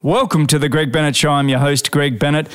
[0.00, 1.30] Welcome to the Greg Bennett Show.
[1.30, 2.46] I'm your host, Greg Bennett.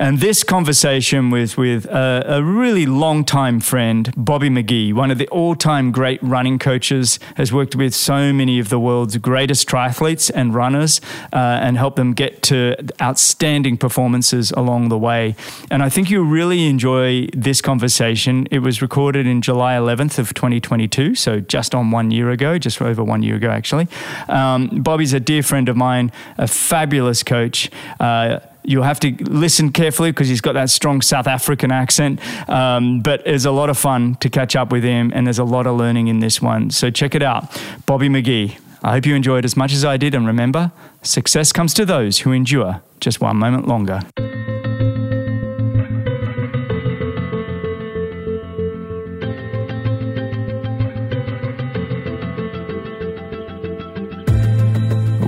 [0.00, 5.28] And this conversation was with a, a really long-time friend, Bobby McGee, one of the
[5.28, 10.54] all-time great running coaches, has worked with so many of the world's greatest triathletes and
[10.54, 11.02] runners
[11.34, 15.36] uh, and helped them get to outstanding performances along the way.
[15.70, 18.48] And I think you'll really enjoy this conversation.
[18.50, 22.80] It was recorded in July 11th of 2022, so just on one year ago, just
[22.80, 23.86] over one year ago, actually.
[24.30, 27.70] Um, Bobby's a dear friend of mine, a fabulous coach.
[28.00, 32.20] Uh, You'll have to listen carefully because he's got that strong South African accent.
[32.48, 35.44] Um, but it's a lot of fun to catch up with him, and there's a
[35.44, 36.70] lot of learning in this one.
[36.70, 37.50] So check it out.
[37.86, 38.58] Bobby McGee.
[38.82, 40.14] I hope you enjoyed as much as I did.
[40.14, 44.00] And remember, success comes to those who endure just one moment longer.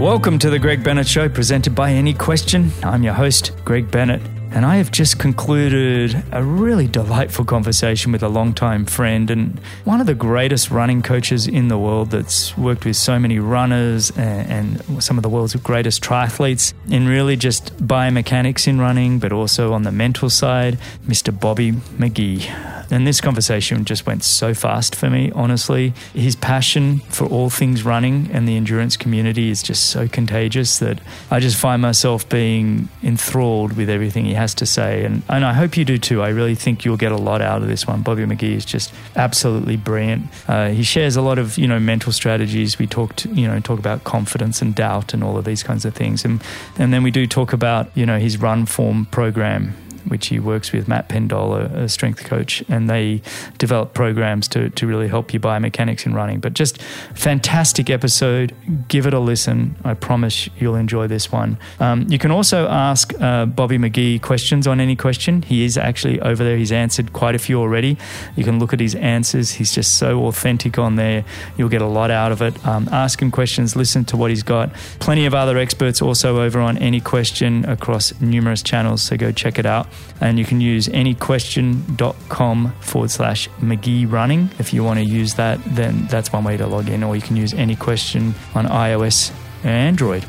[0.02, 2.72] Welcome to the Greg Bennett Show, presented by Any Question.
[2.82, 4.20] I'm your host, Greg Bennett,
[4.54, 10.00] and I have just concluded a really delightful conversation with a longtime friend and one
[10.00, 14.82] of the greatest running coaches in the world that's worked with so many runners and,
[14.82, 19.72] and some of the world's greatest triathletes in really just biomechanics in running, but also
[19.72, 21.38] on the mental side, Mr.
[21.38, 22.72] Bobby McGee.
[22.90, 25.94] And this conversation just went so fast for me, honestly.
[26.12, 31.00] His passion for all things running and the endurance community is just so contagious that
[31.30, 35.04] I just find myself being enthralled with everything he has to say.
[35.04, 36.22] And, and I hope you do too.
[36.22, 38.02] I really think you'll get a lot out of this one.
[38.02, 40.26] Bobby McGee is just absolutely brilliant.
[40.48, 42.78] Uh, he shares a lot of, you know, mental strategies.
[42.78, 45.94] We talked, you know, talk about confidence and doubt and all of these kinds of
[45.94, 46.24] things.
[46.24, 46.42] And,
[46.78, 49.74] and then we do talk about, you know, his RunForm program
[50.08, 53.22] which he works with Matt Pendola, a, strength coach, and they
[53.58, 56.40] develop programs to, to really help you biomechanics in running.
[56.40, 56.80] But just
[57.14, 58.54] fantastic episode.
[58.88, 59.76] Give it a listen.
[59.84, 61.58] I promise you'll enjoy this one.
[61.80, 65.42] Um, you can also ask uh, Bobby McGee questions on any question.
[65.42, 66.56] He is actually over there.
[66.56, 67.96] He's answered quite a few already.
[68.36, 69.52] You can look at his answers.
[69.52, 71.24] He's just so authentic on there.
[71.56, 72.64] You'll get a lot out of it.
[72.66, 74.72] Um, ask him questions, listen to what he's got.
[75.00, 79.02] Plenty of other experts also over on any question across numerous channels.
[79.02, 79.86] So go check it out.
[80.20, 84.50] And you can use anyquestion.com forward slash McGee running.
[84.58, 87.22] If you want to use that, then that's one way to log in, or you
[87.22, 89.32] can use any question on iOS
[89.64, 90.24] and Android.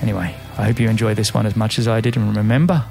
[0.00, 2.16] Anyway, I hope you enjoy this one as much as I did.
[2.16, 2.84] And remember,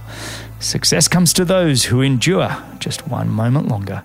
[0.59, 4.03] success comes to those who endure just one moment longer.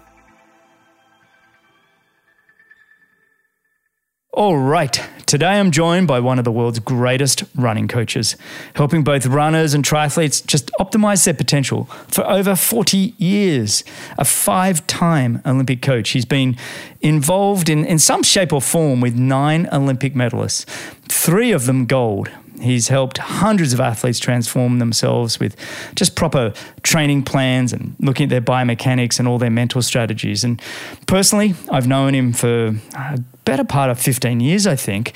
[4.32, 4.92] All right,
[5.26, 8.36] today I'm joined by one of the world's greatest running coaches,
[8.76, 13.82] helping both runners and triathletes just optimize their potential for over 40 years.
[14.18, 16.10] A five time Olympic coach.
[16.10, 16.56] He's been
[17.00, 20.64] involved in, in some shape or form with nine Olympic medalists,
[21.08, 22.30] three of them gold.
[22.60, 25.56] He's helped hundreds of athletes transform themselves with
[25.97, 26.52] just proper
[26.84, 30.44] training plans and looking at their biomechanics and all their mental strategies.
[30.44, 30.62] And
[31.06, 33.18] personally, I've known him for a
[33.50, 35.12] better part of 15 years, I think.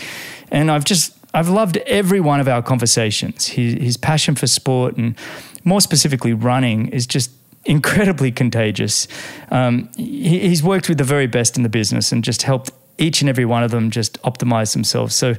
[0.50, 3.46] And I've just, I've loved every one of our conversations.
[3.46, 5.14] His, his passion for sport and
[5.62, 7.30] more specifically running is just
[7.64, 9.06] incredibly contagious.
[9.52, 13.20] Um, he, he's worked with the very best in the business and just helped each
[13.20, 15.14] and every one of them just optimize themselves.
[15.14, 15.34] So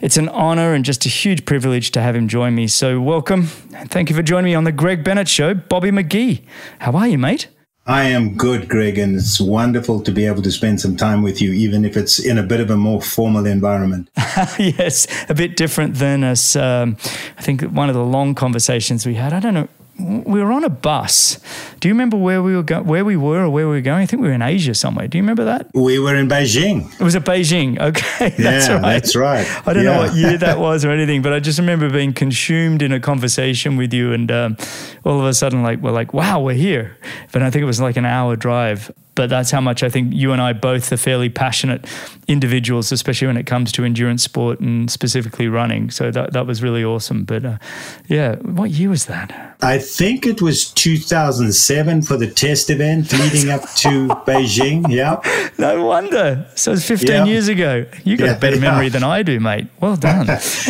[0.00, 2.68] it's an honor and just a huge privilege to have him join me.
[2.68, 3.46] So, welcome.
[3.88, 5.54] Thank you for joining me on the Greg Bennett Show.
[5.54, 6.42] Bobby McGee.
[6.78, 7.48] How are you, mate?
[7.88, 11.40] I am good, Greg, and it's wonderful to be able to spend some time with
[11.40, 14.10] you, even if it's in a bit of a more formal environment.
[14.58, 16.54] yes, a bit different than us.
[16.54, 16.98] Um,
[17.38, 19.68] I think one of the long conversations we had, I don't know,
[19.98, 21.40] we were on a bus.
[21.80, 24.02] Do you remember where we were go- where we were or where we were going?
[24.02, 25.08] I think we were in Asia somewhere.
[25.08, 25.68] Do you remember that?
[25.74, 26.92] We were in Beijing.
[27.00, 27.78] It was at Beijing.
[27.88, 28.82] Okay, that's yeah, right.
[28.82, 29.46] That's right.
[29.66, 29.92] I don't yeah.
[29.94, 33.00] know what year that was or anything, but I just remember being consumed in a
[33.00, 34.56] conversation with you, and um,
[35.04, 36.96] all of a sudden, like we're like, "Wow, we're here!"
[37.32, 40.14] But I think it was like an hour drive but that's how much I think
[40.14, 41.84] you and I both are fairly passionate
[42.28, 45.90] individuals, especially when it comes to endurance sport and specifically running.
[45.90, 47.24] So that, that was really awesome.
[47.24, 47.58] But uh,
[48.06, 49.56] yeah, what year was that?
[49.60, 54.88] I think it was 2007 for the test event leading up to Beijing.
[54.88, 55.20] Yeah.
[55.58, 56.46] No wonder.
[56.54, 57.24] So it's 15 yeah.
[57.24, 57.86] years ago.
[58.04, 58.70] You got yeah, a better yeah.
[58.70, 59.66] memory than I do, mate.
[59.80, 60.28] Well done.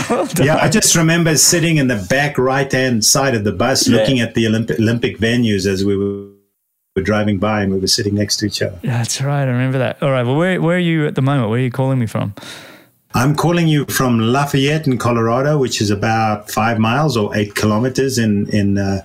[0.09, 0.47] well done.
[0.47, 4.21] Yeah, I just remember sitting in the back right hand side of the bus looking
[4.21, 6.38] at the Olympic, Olympic venues as we were
[6.99, 8.79] were driving by and we were sitting next to each other.
[8.83, 9.43] That's right.
[9.43, 10.03] I remember that.
[10.03, 10.25] All right.
[10.25, 11.51] Well, where, where are you at the moment?
[11.51, 12.35] Where are you calling me from?
[13.15, 18.19] I'm calling you from Lafayette in Colorado, which is about five miles or eight kilometers
[18.19, 19.01] in in uh,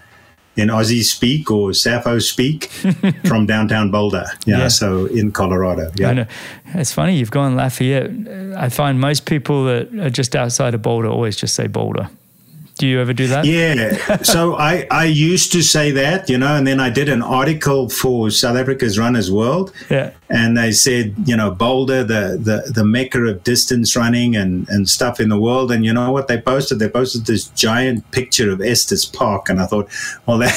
[0.55, 2.65] in Aussie speak or Saffa speak
[3.25, 4.25] from downtown Boulder.
[4.45, 5.91] Yeah, yeah, so in Colorado.
[5.95, 6.25] Yeah,
[6.75, 8.11] it's funny you've gone Lafayette.
[8.57, 12.09] I find most people that are just outside of Boulder always just say Boulder
[12.77, 13.45] Do you ever do that?
[13.45, 14.17] Yeah.
[14.23, 17.87] so I, I used to say that, you know, and then I did an article
[17.89, 19.71] for South Africa's Runners World.
[19.89, 20.11] Yeah.
[20.29, 24.89] And they said, you know, Boulder, the, the, the mecca of distance running and, and
[24.89, 25.71] stuff in the world.
[25.71, 26.79] And you know what they posted?
[26.79, 29.49] They posted this giant picture of Estes Park.
[29.49, 29.89] And I thought,
[30.25, 30.53] well, that.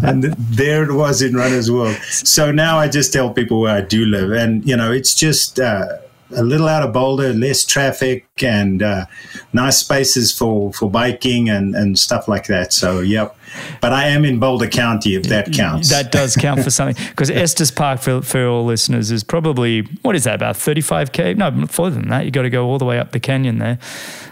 [0.04, 1.96] and there it was in Runners World.
[2.10, 4.32] So now I just tell people where I do live.
[4.32, 5.58] And, you know, it's just.
[5.58, 5.98] Uh,
[6.36, 9.06] a little out of Boulder, less traffic, and uh,
[9.52, 12.72] nice spaces for, for biking and, and stuff like that.
[12.72, 13.36] So, yep.
[13.80, 15.90] But I am in Boulder County, if that counts.
[15.90, 17.02] That does count for something.
[17.14, 21.36] Because Estes Park, for, for all listeners, is probably, what is that, about 35K?
[21.36, 22.24] No, further than that.
[22.24, 23.78] You've got to go all the way up the canyon there.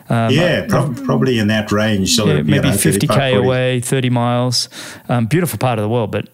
[0.09, 2.17] Um, yeah, pro- probably in that range.
[2.17, 4.69] So yeah, maybe know, 50K away, 30 miles.
[5.09, 6.29] Um, beautiful part of the world, but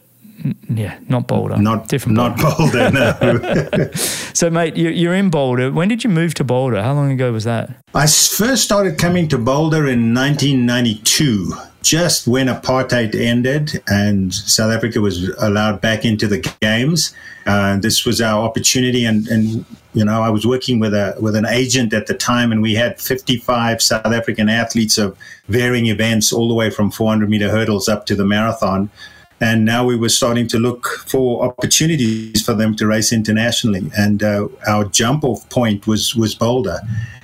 [0.68, 1.56] yeah, not Boulder.
[1.56, 2.16] Not different.
[2.16, 2.90] Not Boulder.
[2.90, 3.90] no.
[3.94, 5.72] so, mate, you're in Boulder.
[5.72, 6.82] When did you move to Boulder?
[6.82, 7.70] How long ago was that?
[7.94, 11.52] I first started coming to Boulder in 1992,
[11.82, 17.14] just when apartheid ended and South Africa was allowed back into the games.
[17.46, 19.64] Uh, this was our opportunity, and, and
[19.94, 22.74] you know, I was working with a with an agent at the time, and we
[22.74, 25.16] had 55 South African athletes of
[25.48, 28.90] varying events, all the way from 400 meter hurdles up to the marathon
[29.40, 33.90] and now we were starting to look for opportunities for them to race internationally.
[33.96, 36.80] And uh, our jump off point was was Boulder,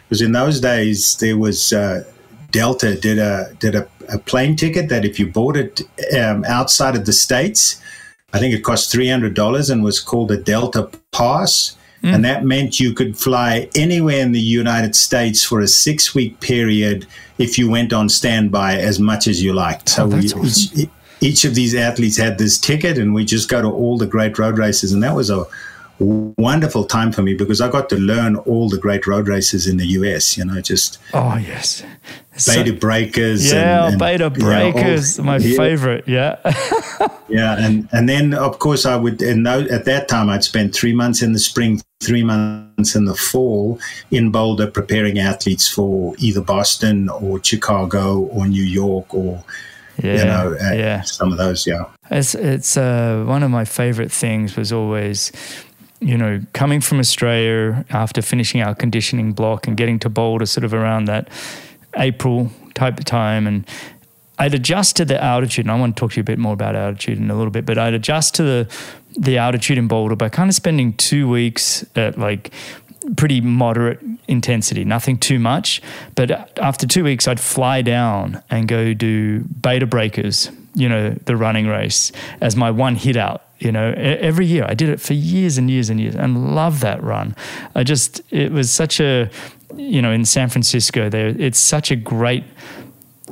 [0.08, 2.05] because in those days there was uh,
[2.50, 5.81] Delta did a did a, a, plane ticket that if you bought it
[6.16, 7.81] um, outside of the states,
[8.32, 11.76] I think it cost three hundred dollars and was called a Delta Pass.
[12.05, 12.14] Mm.
[12.14, 16.38] And that meant you could fly anywhere in the United States for a six week
[16.40, 17.06] period
[17.38, 19.88] if you went on standby as much as you liked.
[19.88, 20.90] So oh, we, awesome
[21.24, 24.38] each of these athletes had this ticket, and we just go to all the great
[24.38, 25.46] road races, and that was a
[25.98, 29.78] wonderful time for me because I got to learn all the great road races in
[29.78, 30.36] the US.
[30.36, 31.82] You know, just oh yes,
[32.46, 33.50] Bay to so, breakers.
[33.50, 35.56] Yeah, and, and, Bay to Breakers, you know, all, my yeah.
[35.56, 36.06] favorite.
[36.06, 36.36] Yeah,
[37.28, 39.22] yeah, and and then of course I would.
[39.22, 43.14] And at that time, I'd spend three months in the spring, three months in the
[43.14, 43.80] fall
[44.10, 49.42] in Boulder, preparing athletes for either Boston or Chicago or New York or
[50.02, 51.02] yeah, you know, yeah.
[51.02, 51.85] some of those, yeah.
[52.11, 55.32] It's it's uh, one of my favorite things was always,
[56.00, 60.64] you know, coming from Australia after finishing our conditioning block and getting to Boulder sort
[60.64, 61.29] of around that
[61.96, 63.67] April type of time, and
[64.38, 65.64] I'd adjust to the altitude.
[65.64, 67.52] And I want to talk to you a bit more about altitude in a little
[67.52, 68.69] bit, but I'd adjust to the
[69.17, 72.50] the altitude in Boulder by kind of spending two weeks at like
[73.16, 75.82] pretty moderate intensity, nothing too much.
[76.14, 81.10] But after two weeks, I'd fly down and go do Bay to Breakers, you know,
[81.10, 83.42] the running race as my one hit out.
[83.58, 86.80] You know, every year I did it for years and years and years and love
[86.80, 87.34] that run.
[87.74, 89.30] I just, it was such a,
[89.76, 92.44] you know, in San Francisco, there, it's such a great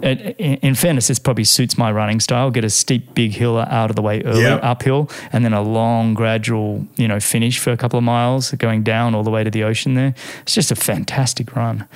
[0.03, 2.51] in fairness, this probably suits my running style.
[2.51, 4.61] Get a steep, big hill out of the way early, yep.
[4.63, 8.83] uphill, and then a long, gradual, you know, finish for a couple of miles, going
[8.83, 9.95] down all the way to the ocean.
[9.95, 11.87] There, it's just a fantastic run.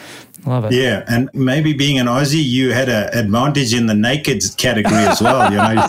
[0.46, 0.72] Love it.
[0.72, 5.20] Yeah, and maybe being an Aussie, you had an advantage in the naked category as
[5.20, 5.50] well.
[5.50, 5.72] You know.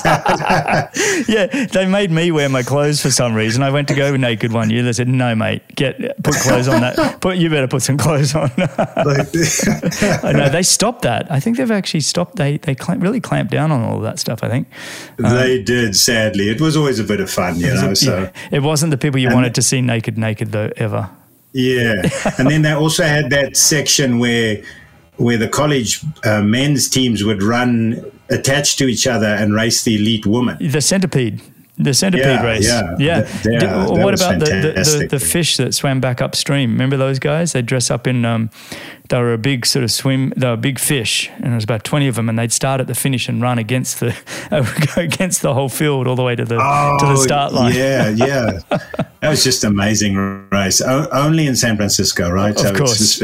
[1.27, 3.62] yeah, they made me wear my clothes for some reason.
[3.62, 4.81] I went to go naked one year.
[4.81, 7.21] They said, "No, mate, get put clothes on that.
[7.21, 11.31] Put you better put some clothes on." I know they stopped that.
[11.31, 12.38] I think they've actually stopped.
[12.38, 14.44] They they clamp, really clamped down on all of that stuff.
[14.44, 14.68] I think
[15.18, 15.95] they um, did.
[15.95, 17.92] Sadly, it was always a bit of fun, you know.
[17.92, 21.09] A, so yeah, it wasn't the people you wanted to see naked, naked though ever.
[21.57, 24.61] Yeah, and then they also had that section where
[25.16, 29.95] where the college uh, men's teams would run attached to each other and race the
[29.95, 30.57] elite women.
[30.61, 31.42] The centipede.
[31.80, 32.68] The centipede yeah, race.
[32.68, 32.96] Yeah.
[32.98, 33.42] Yeah.
[33.44, 33.62] Did,
[34.02, 36.72] what about the, the, the, the, fish that swam back upstream?
[36.72, 37.54] Remember those guys?
[37.54, 38.50] They dress up in, um,
[39.10, 41.84] they were a big sort of swim, they were big fish, and there was about
[41.84, 44.16] 20 of them, and they'd start at the finish and run against the,
[44.98, 47.76] against the whole field all the way to the, oh, to the oh, start line.
[47.76, 48.60] Yeah, yeah.
[48.69, 50.16] that was just amazing
[50.50, 50.81] race.
[50.81, 52.56] O- only in San Francisco, right?
[52.56, 53.22] Of so course.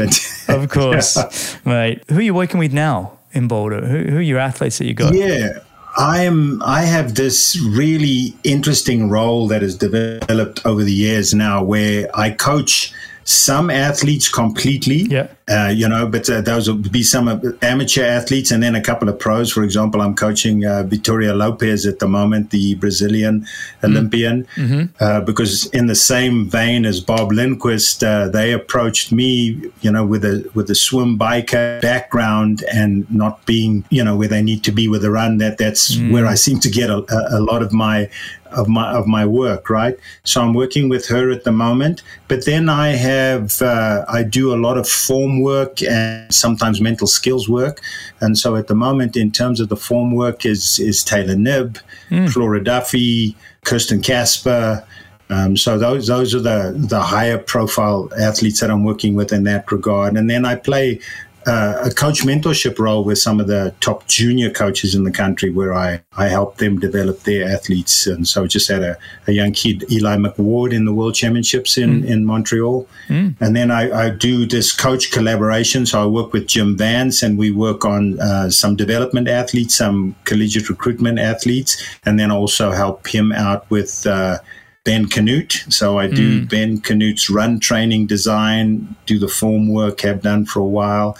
[0.48, 1.16] of course.
[1.16, 1.58] yeah.
[1.64, 3.84] Mate, who are you working with now in Boulder?
[3.84, 5.12] Who, who are your athletes that you got?
[5.12, 5.58] Yeah.
[5.96, 6.62] I am.
[6.62, 12.30] I have this really interesting role that has developed over the years now, where I
[12.30, 12.92] coach
[13.24, 15.02] some athletes completely.
[15.02, 15.28] Yeah.
[15.46, 17.28] Uh, you know, but uh, those will be some
[17.60, 19.52] amateur athletes and then a couple of pros.
[19.52, 23.86] For example, I'm coaching uh, Vittoria Lopes at the moment, the Brazilian mm-hmm.
[23.86, 24.84] Olympian, mm-hmm.
[25.04, 30.06] Uh, because in the same vein as Barb Lindquist, uh, they approached me, you know,
[30.06, 34.64] with a with a swim biker background and not being, you know, where they need
[34.64, 35.36] to be with a run.
[35.38, 36.10] That that's mm.
[36.10, 38.08] where I seem to get a, a lot of my
[38.54, 39.98] of my of my work, right?
[40.24, 42.02] So I'm working with her at the moment.
[42.28, 47.06] But then I have uh, I do a lot of form work and sometimes mental
[47.06, 47.80] skills work.
[48.20, 51.80] And so at the moment, in terms of the form work, is is Taylor Knibb,
[52.10, 52.30] mm.
[52.30, 54.84] Flora Duffy, Kirsten Kasper.
[55.30, 59.44] Um, so those those are the the higher profile athletes that I'm working with in
[59.44, 60.16] that regard.
[60.16, 61.00] And then I play
[61.46, 65.50] uh, a coach mentorship role with some of the top junior coaches in the country
[65.50, 68.06] where I, I help them develop their athletes.
[68.06, 68.96] And so just had a,
[69.26, 72.06] a young kid, Eli McWard, in the World Championships in, mm.
[72.06, 72.88] in Montreal.
[73.08, 73.34] Mm.
[73.40, 75.86] And then I, I, do this coach collaboration.
[75.86, 80.14] So I work with Jim Vance and we work on uh, some development athletes, some
[80.24, 84.06] collegiate recruitment athletes, and then also help him out with.
[84.06, 84.38] Uh,
[84.84, 85.72] Ben Kanute.
[85.72, 86.48] So I do mm.
[86.48, 91.16] Ben Kanute's run training design, do the form work, have done for a while.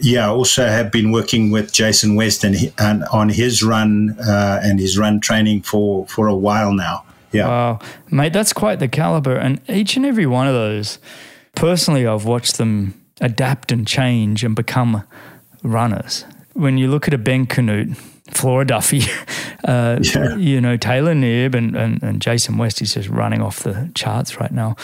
[0.00, 4.58] Yeah, I also have been working with Jason West and, and on his run uh,
[4.62, 7.04] and his run training for, for a while now.
[7.30, 7.46] Yeah.
[7.46, 7.78] Wow.
[8.10, 9.36] Mate, that's quite the caliber.
[9.36, 10.98] And each and every one of those,
[11.54, 15.04] personally, I've watched them adapt and change and become
[15.62, 16.24] runners.
[16.54, 17.96] When you look at a Ben Kanute,
[18.30, 19.02] Flora Duffy,
[19.64, 20.36] uh, yeah.
[20.36, 24.40] you know, Taylor Knibb and, and, and, Jason West is just running off the charts
[24.40, 24.76] right now.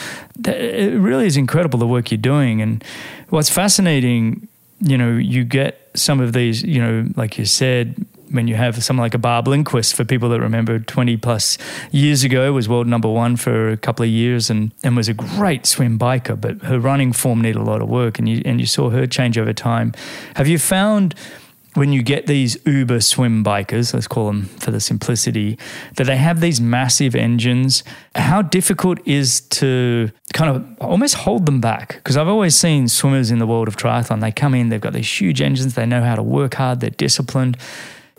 [0.45, 2.61] It really is incredible the work you're doing.
[2.61, 2.83] And
[3.29, 4.47] what's fascinating,
[4.79, 8.81] you know, you get some of these, you know, like you said, when you have
[8.83, 11.57] someone like a Barb Lindquist, for people that remember 20 plus
[11.91, 15.13] years ago, was world number one for a couple of years and, and was a
[15.13, 18.61] great swim biker, but her running form needed a lot of work and you, and
[18.61, 19.93] you saw her change over time.
[20.35, 21.15] Have you found
[21.73, 25.57] when you get these Uber swim bikers, let's call them for the simplicity,
[25.95, 27.83] that they have these massive engines,
[28.15, 31.95] how difficult is to kind of almost hold them back?
[31.95, 34.93] Because I've always seen swimmers in the world of triathlon, they come in, they've got
[34.93, 37.57] these huge engines, they know how to work hard, they're disciplined,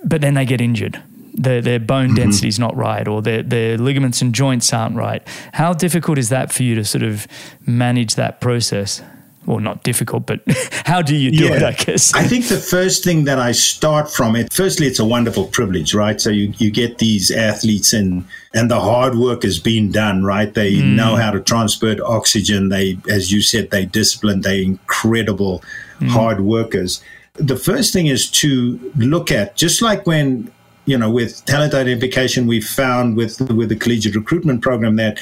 [0.02, 1.02] but then they get injured.
[1.34, 2.16] Their, their bone mm-hmm.
[2.16, 5.26] density is not right, or their, their ligaments and joints aren't right.
[5.52, 7.26] How difficult is that for you to sort of
[7.66, 9.02] manage that process?
[9.46, 10.40] Well, not difficult, but
[10.86, 11.54] how do you do yeah.
[11.54, 11.62] it?
[11.62, 12.14] I guess.
[12.14, 15.94] I think the first thing that I start from it, firstly, it's a wonderful privilege,
[15.94, 16.20] right?
[16.20, 20.52] So you, you get these athletes and, and the hard work is being done, right?
[20.52, 20.94] They mm.
[20.94, 22.68] know how to transport oxygen.
[22.68, 25.62] They, as you said, they disciplined, they incredible
[25.98, 26.08] mm.
[26.08, 27.02] hard workers.
[27.34, 30.52] The first thing is to look at, just like when,
[30.84, 35.18] you know, with talent identification, we found with, with the collegiate recruitment program that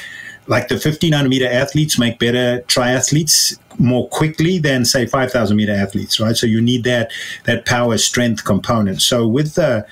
[0.51, 6.19] like the 1500 meter athletes make better triathletes more quickly than say 5000 meter athletes
[6.19, 6.35] right?
[6.35, 7.09] So you need that
[7.45, 9.01] that power strength component.
[9.01, 9.87] So with the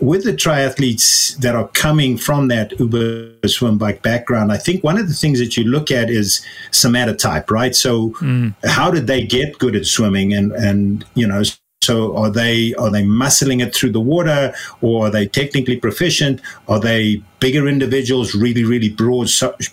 [0.00, 4.98] with the triathletes that are coming from that uber swim bike background i think one
[4.98, 7.76] of the things that you look at is somatotype right?
[7.76, 8.52] So mm.
[8.64, 11.42] how did they get good at swimming and and you know
[11.84, 16.40] so are they are they muscling it through the water, or are they technically proficient?
[16.68, 19.28] Are they bigger individuals, really really broad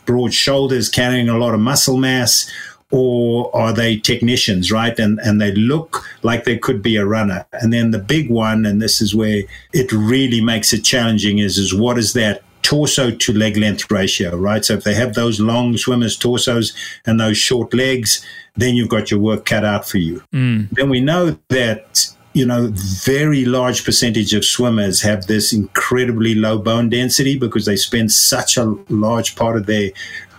[0.06, 2.52] broad shoulders, carrying a lot of muscle mass?
[2.94, 5.00] Or are they technicians, right?
[5.00, 7.46] And and they look like they could be a runner.
[7.54, 11.58] And then the big one, and this is where it really makes it challenging, is
[11.58, 14.64] is what is that torso to leg length ratio, right?
[14.64, 16.72] So if they have those long swimmers' torsos
[17.06, 18.26] and those short legs,
[18.56, 20.24] then you've got your work cut out for you.
[20.34, 20.70] Mm.
[20.70, 26.58] Then we know that you know, very large percentage of swimmers have this incredibly low
[26.60, 29.90] bone density because they spend such a large part of their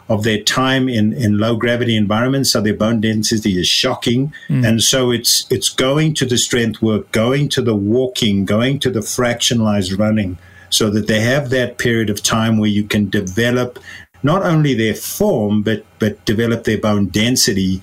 [0.09, 4.33] of their time in, in low gravity environments, so their bone density is shocking.
[4.49, 4.67] Mm.
[4.67, 8.91] And so it's it's going to the strength work, going to the walking, going to
[8.91, 10.39] the fractionalized running,
[10.73, 13.79] so that they have that period of time where you can develop
[14.23, 17.83] not only their form but but develop their bone density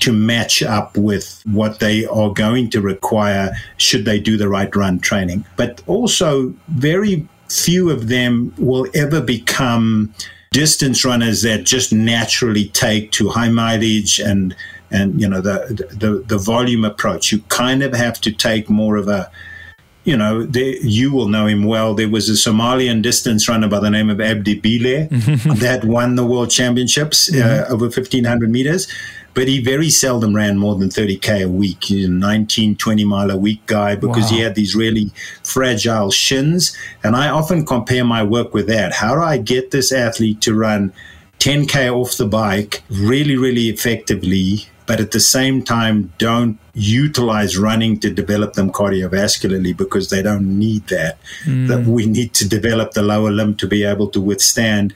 [0.00, 4.74] to match up with what they are going to require should they do the right
[4.74, 5.44] run training.
[5.56, 10.14] But also, very few of them will ever become
[10.52, 14.56] distance runners that just naturally take to high mileage and
[14.90, 17.30] and you know the the, the volume approach.
[17.30, 19.30] You kind of have to take more of a
[20.10, 21.94] you know, there, you will know him well.
[21.94, 25.06] There was a Somalian distance runner by the name of Abdi Bile
[25.58, 27.72] that won the world championships uh, mm-hmm.
[27.72, 28.88] over 1500 meters
[29.32, 31.84] but he very seldom ran more than 30k a week.
[31.84, 34.36] He's a 19, 20 mile a week guy because wow.
[34.36, 35.12] he had these really
[35.44, 36.76] fragile shins.
[37.04, 38.92] And I often compare my work with that.
[38.92, 40.92] How do I get this athlete to run
[41.38, 44.66] 10k off the bike really, really effectively?
[44.90, 50.58] But at the same time, don't utilize running to develop them cardiovascularly because they don't
[50.58, 51.16] need that.
[51.44, 51.68] Mm.
[51.68, 54.92] That we need to develop the lower limb to be able to withstand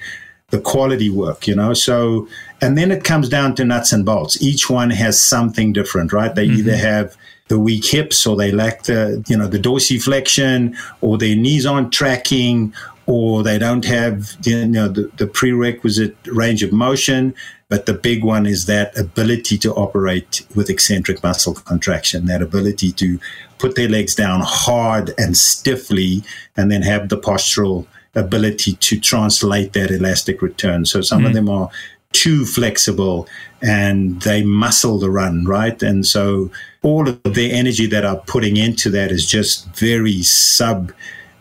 [0.50, 1.74] the quality work, you know.
[1.74, 2.26] So
[2.60, 4.42] and then it comes down to nuts and bolts.
[4.42, 6.34] Each one has something different, right?
[6.34, 6.58] They mm-hmm.
[6.58, 11.36] either have the weak hips or they lack the, you know, the dorsiflexion or their
[11.36, 12.74] knees aren't tracking
[13.06, 17.34] or they don't have you know the, the prerequisite range of motion
[17.68, 22.92] but the big one is that ability to operate with eccentric muscle contraction that ability
[22.92, 23.18] to
[23.58, 26.23] put their legs down hard and stiffly
[26.56, 31.26] and then have the postural ability to translate that elastic return so some mm.
[31.26, 31.70] of them are
[32.14, 33.28] too flexible
[33.61, 35.82] and they muscle the run, right?
[35.82, 36.50] And so
[36.82, 40.92] all of the energy that are putting into that is just very sub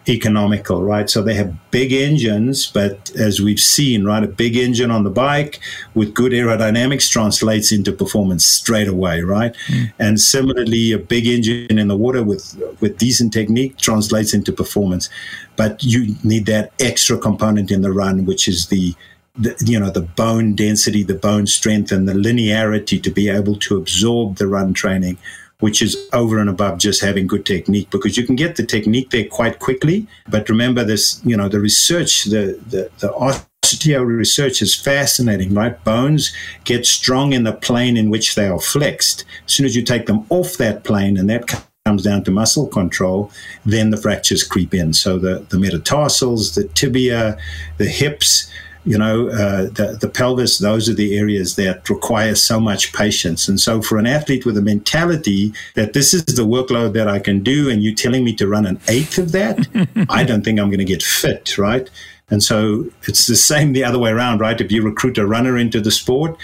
[0.08, 1.10] economical, right?
[1.10, 5.10] So they have big engines, but as we've seen, right, a big engine on the
[5.10, 5.60] bike
[5.94, 9.56] with good aerodynamics translates into performance straight away, right?
[9.68, 9.94] Mm.
[10.00, 15.10] And similarly, a big engine in the water with with decent technique translates into performance.
[15.56, 18.96] But you need that extra component in the run, which is the
[19.36, 23.56] the, you know the bone density, the bone strength, and the linearity to be able
[23.60, 25.18] to absorb the run training,
[25.60, 27.90] which is over and above just having good technique.
[27.90, 31.60] Because you can get the technique there quite quickly, but remember this, you know, the
[31.60, 35.82] research, the the, the osteo research is fascinating, right?
[35.84, 36.34] Bones
[36.64, 39.26] get strong in the plane in which they are flexed.
[39.46, 41.48] As soon as you take them off that plane, and that
[41.86, 43.30] comes down to muscle control,
[43.66, 44.94] then the fractures creep in.
[44.94, 47.38] So the, the metatarsals, the tibia,
[47.78, 48.50] the hips,
[48.86, 53.48] you know, uh, the, the pelvis, those are the areas that require so much patience.
[53.48, 57.20] And so for an athlete with a mentality that this is the workload that I
[57.20, 59.68] can do, and you're telling me to run an eighth of that,
[60.10, 61.90] I don't think I'm going to get fit, right?
[62.30, 64.60] And so it's the same the other way around, right?
[64.60, 66.38] If you recruit a runner into the sport,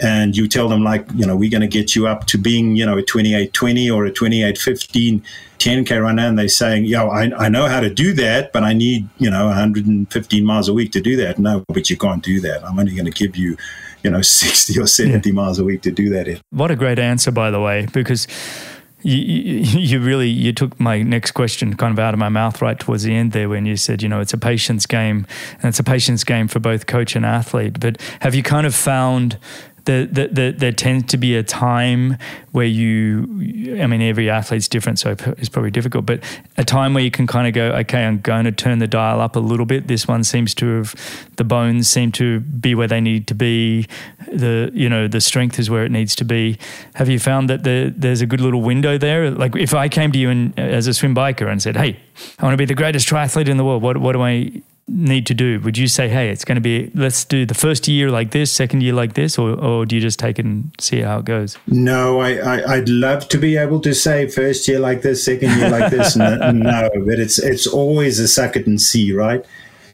[0.00, 2.76] and you tell them like you know we're going to get you up to being
[2.76, 5.22] you know a 2820 or a 2815
[5.58, 8.72] 10k runner and they're saying yo I, I know how to do that but i
[8.72, 11.38] need you know 115 miles a week to do that.
[11.38, 12.64] No but you can't do that.
[12.64, 13.56] I'm only going to give you
[14.02, 15.34] you know 60 or 70 yeah.
[15.34, 16.40] miles a week to do that in.
[16.50, 18.26] What a great answer by the way because
[19.02, 22.62] you, you, you, really you took my next question kind of out of my mouth
[22.62, 25.66] right towards the end there when you said you know it's a patience game and
[25.66, 29.38] it's a patience game for both coach and athlete but have you kind of found
[29.84, 32.16] the, the, the, there tends to be a time
[32.52, 36.22] where you, I mean, every athlete's different, so it's probably difficult, but
[36.56, 39.20] a time where you can kind of go, okay, I'm going to turn the dial
[39.20, 39.88] up a little bit.
[39.88, 40.94] This one seems to have,
[41.36, 43.86] the bones seem to be where they need to be.
[44.32, 46.58] The, you know, the strength is where it needs to be.
[46.94, 49.30] Have you found that the, there's a good little window there?
[49.30, 51.98] Like if I came to you and, as a swim biker and said, hey,
[52.38, 55.26] I want to be the greatest triathlete in the world, what, what do I need
[55.26, 55.60] to do?
[55.60, 58.52] Would you say, hey, it's going to be, let's do the first year like this,
[58.52, 61.24] second year like this, or, or do you just take it and see how it
[61.24, 61.56] goes?
[61.66, 65.56] No, I, I, would love to be able to say first year like this, second
[65.56, 66.16] year like this.
[66.16, 69.44] no, no, but it's, it's always a suck it and see, right?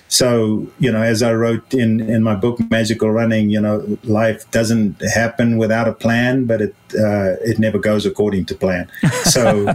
[0.09, 4.51] So, you know, as I wrote in, in my book, Magical Running, you know, life
[4.51, 8.91] doesn't happen without a plan, but it, uh, it never goes according to plan.
[9.31, 9.73] So,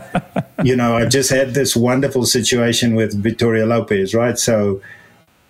[0.61, 4.37] you know, I just had this wonderful situation with Vittoria Lopes, right?
[4.37, 4.81] So,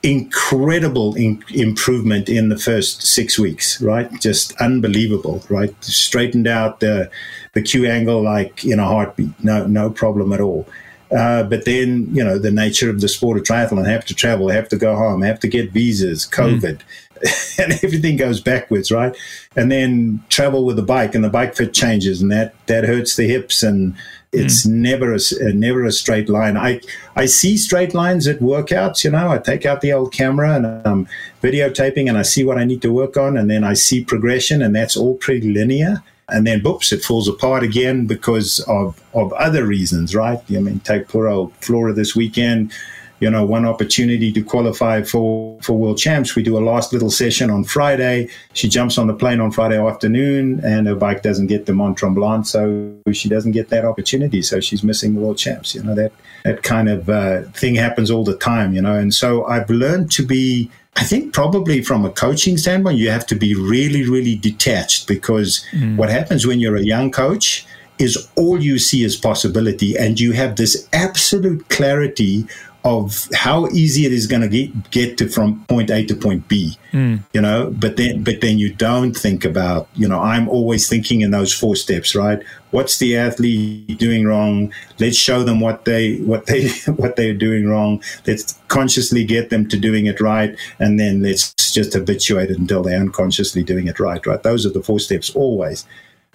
[0.06, 4.10] incredible in- improvement in the first six weeks, right?
[4.22, 5.74] Just unbelievable, right?
[5.84, 7.10] Straightened out the
[7.54, 10.68] the Q angle like in a heartbeat, no no problem at all.
[11.16, 14.50] Uh, but then you know the nature of the sport of triathlon, have to travel,
[14.50, 16.80] have to go home, have to get visas, COVID.
[16.80, 16.84] Mm.
[17.64, 19.16] and everything goes backwards, right?
[19.56, 23.16] And then travel with the bike, and the bike fit changes, and that that hurts
[23.16, 23.96] the hips, and
[24.36, 24.72] it's mm.
[24.72, 26.58] never a, uh, never a straight line.
[26.58, 26.82] I
[27.16, 29.04] I see straight lines at workouts.
[29.04, 31.08] You know, I take out the old camera and I'm
[31.42, 34.62] videotaping, and I see what I need to work on, and then I see progression,
[34.62, 36.04] and that's all pretty linear.
[36.28, 40.40] And then, boops, it falls apart again because of of other reasons, right?
[40.50, 42.74] I mean, take poor old Flora this weekend
[43.20, 46.36] you know, one opportunity to qualify for, for world champs.
[46.36, 48.30] We do a last little session on Friday.
[48.54, 51.98] She jumps on the plane on Friday afternoon and her bike doesn't get the Mont
[51.98, 52.46] Tremblant.
[52.46, 54.42] So she doesn't get that opportunity.
[54.42, 55.74] So she's missing the world champs.
[55.74, 56.12] You know, that,
[56.44, 58.96] that kind of uh, thing happens all the time, you know.
[58.96, 63.26] And so I've learned to be, I think probably from a coaching standpoint, you have
[63.28, 65.96] to be really, really detached because mm.
[65.96, 67.66] what happens when you're a young coach
[67.98, 72.46] is all you see is possibility and you have this absolute clarity
[72.86, 76.48] of how easy it is going to get, get to from point A to point
[76.48, 77.20] B, mm.
[77.34, 81.22] you know, but then, but then you don't think about, you know, I'm always thinking
[81.22, 82.44] in those four steps, right?
[82.70, 84.72] What's the athlete doing wrong?
[85.00, 88.04] Let's show them what they, what they, what they're doing wrong.
[88.28, 90.56] Let's consciously get them to doing it right.
[90.78, 94.44] And then let's just habituate it until they're unconsciously doing it right, right?
[94.44, 95.88] Those are the four steps always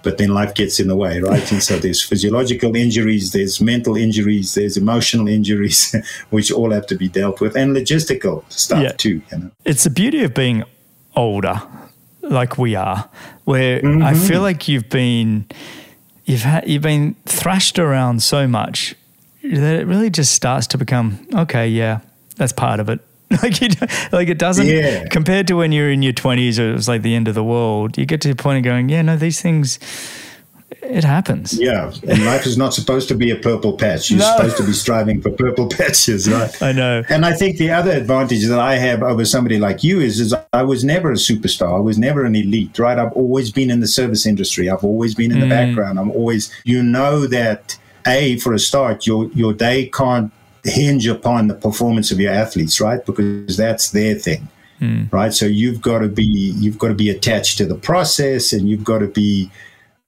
[0.02, 1.50] but then life gets in the way, right?
[1.52, 5.94] And so there's physiological injuries, there's mental injuries, there's emotional injuries,
[6.30, 8.92] which all have to be dealt with, and logistical stuff yeah.
[8.92, 9.22] too.
[9.30, 10.64] You know, it's the beauty of being
[11.16, 11.60] older,
[12.22, 13.08] like we are,
[13.44, 14.02] where mm-hmm.
[14.02, 15.46] I feel like you've been
[16.24, 18.94] you've had you've been thrashed around so much
[19.42, 21.68] that it really just starts to become okay.
[21.68, 22.00] Yeah,
[22.36, 23.00] that's part of it.
[23.42, 23.68] like, you,
[24.12, 25.06] like it doesn't, yeah.
[25.08, 27.44] compared to when you're in your 20s or it was like the end of the
[27.44, 29.78] world, you get to the point of going, yeah, no, these things,
[30.82, 31.58] it happens.
[31.58, 34.10] Yeah, and life is not supposed to be a purple patch.
[34.10, 34.36] You're no.
[34.36, 36.62] supposed to be striving for purple patches, right?
[36.62, 37.04] I know.
[37.08, 40.34] And I think the other advantage that I have over somebody like you is, is
[40.52, 41.76] I was never a superstar.
[41.76, 42.98] I was never an elite, right?
[42.98, 44.68] I've always been in the service industry.
[44.68, 45.42] I've always been in mm.
[45.42, 45.98] the background.
[45.98, 50.32] I'm always, you know, that a for a start, your your day can't
[50.64, 53.04] hinge upon the performance of your athletes, right?
[53.04, 54.48] Because that's their thing.
[54.80, 55.12] Mm.
[55.12, 55.32] Right.
[55.32, 58.84] So you've got to be you've got to be attached to the process and you've
[58.84, 59.50] got to be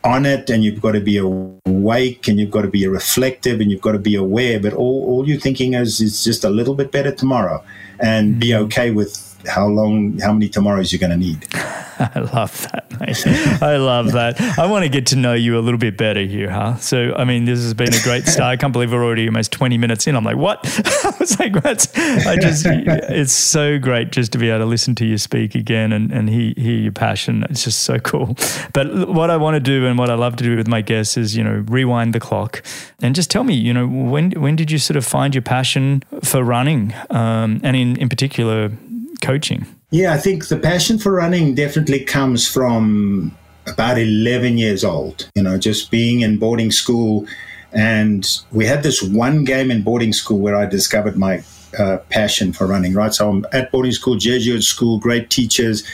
[0.04, 3.70] on it and you've got to be awake and you've got to be reflective and
[3.70, 4.58] you've got to be aware.
[4.58, 7.62] But all, all you're thinking is, is just a little bit better tomorrow
[8.00, 8.64] and be mm-hmm.
[8.64, 11.46] okay with how long, how many tomorrows you're going to need.
[12.02, 13.62] I love that, mate.
[13.62, 14.40] I love that.
[14.58, 16.76] I want to get to know you a little bit better here, huh?
[16.78, 18.52] So, I mean, this has been a great start.
[18.52, 20.16] I can't believe we're already almost 20 minutes in.
[20.16, 20.60] I'm like, what?
[21.04, 21.86] I was like, what?
[21.96, 25.92] I just, it's so great just to be able to listen to you speak again
[25.92, 27.44] and, and hear, hear your passion.
[27.50, 28.36] It's just so cool.
[28.72, 31.16] But what I want to do and what I love to do with my guests
[31.16, 32.62] is, you know, rewind the clock
[33.00, 36.02] and just tell me, you know, when, when did you sort of find your passion
[36.24, 36.94] for running?
[37.10, 38.72] Um, and in, in particular,
[39.22, 39.66] coaching?
[39.90, 45.42] Yeah, I think the passion for running definitely comes from about 11 years old, you
[45.42, 47.26] know, just being in boarding school.
[47.72, 51.42] And we had this one game in boarding school where I discovered my
[51.78, 53.14] uh, passion for running, right?
[53.14, 55.84] So I'm at boarding school, Jesuit school, great teachers,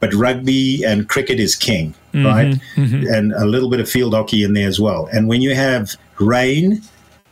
[0.00, 2.60] but rugby and cricket is king, mm-hmm, right?
[2.74, 3.06] Mm-hmm.
[3.12, 5.08] And a little bit of field hockey in there as well.
[5.12, 6.82] And when you have rain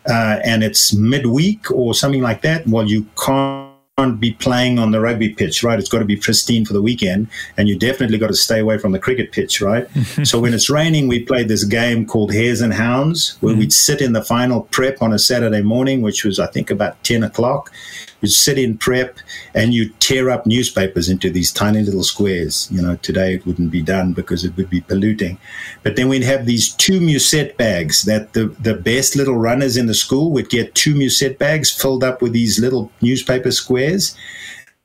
[0.08, 3.69] uh, and it's midweek or something like that, well, you can't
[4.08, 5.78] be playing on the rugby pitch, right?
[5.78, 8.78] It's got to be pristine for the weekend, and you definitely got to stay away
[8.78, 9.86] from the cricket pitch, right?
[10.24, 13.60] so when it's raining, we played this game called Hares and Hounds, where mm-hmm.
[13.60, 17.02] we'd sit in the final prep on a Saturday morning, which was I think about
[17.04, 17.72] ten o'clock,
[18.20, 19.18] you sit in prep
[19.54, 22.68] and you tear up newspapers into these tiny little squares.
[22.70, 25.38] You know, today it wouldn't be done because it would be polluting.
[25.82, 29.86] But then we'd have these two musette bags that the, the best little runners in
[29.86, 34.16] the school would get two musette bags filled up with these little newspaper squares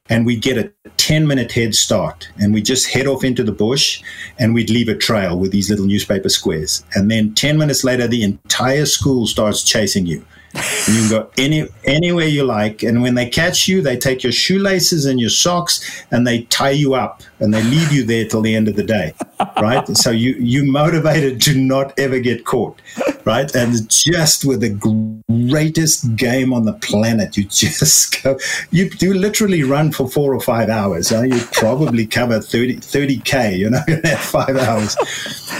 [0.10, 3.52] and we'd get a 10 minute head start and we'd just head off into the
[3.52, 4.02] bush
[4.38, 6.84] and we'd leave a trail with these little newspaper squares.
[6.94, 10.26] And then 10 minutes later, the entire school starts chasing you.
[10.56, 12.84] You can go any anywhere you like.
[12.84, 16.70] And when they catch you, they take your shoelaces and your socks and they tie
[16.70, 19.14] you up and they leave you there till the end of the day.
[19.60, 19.86] Right.
[19.98, 22.82] so you you motivated to not ever get caught.
[23.26, 23.54] Right.
[23.54, 28.38] And just with the greatest game on the planet, you just go
[28.72, 31.10] you do literally run for four or five hours.
[31.10, 31.24] Huh?
[31.24, 33.82] You probably cover 30 k, you know,
[34.20, 34.96] five hours.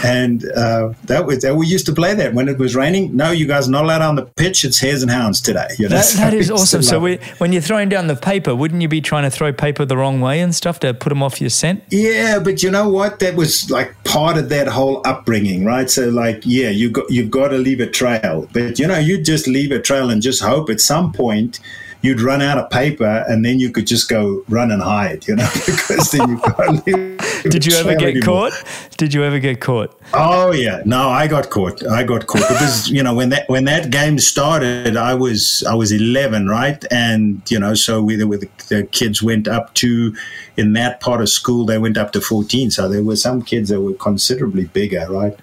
[0.04, 3.16] And uh, that was that we used to play that when it was raining.
[3.16, 4.64] No, you guys are not allowed on the pitch.
[4.64, 5.68] It's hares and hounds today.
[5.78, 5.96] You know?
[5.96, 6.82] that, that is awesome.
[6.82, 9.84] So we, when you're throwing down the paper, wouldn't you be trying to throw paper
[9.84, 11.82] the wrong way and stuff to put them off your scent?
[11.90, 13.18] Yeah, but you know what?
[13.20, 15.90] That was like part of that whole upbringing, right?
[15.90, 19.22] So like, yeah, you got you've got to leave a trail, but you know, you
[19.22, 21.60] just leave a trail and just hope at some point
[22.02, 25.36] you'd run out of paper and then you could just go run and hide, you
[25.36, 26.84] know, because then you can't
[27.50, 28.50] Did you ever get anymore.
[28.50, 28.64] caught?
[28.96, 29.98] Did you ever get caught?
[30.14, 31.86] Oh yeah, no, I got caught.
[31.86, 35.74] I got caught because you know when that when that game started, I was I
[35.74, 36.82] was eleven, right?
[36.90, 38.26] And you know, so we, the,
[38.68, 40.14] the kids went up to
[40.56, 42.70] in that part of school, they went up to fourteen.
[42.70, 45.38] So there were some kids that were considerably bigger, right?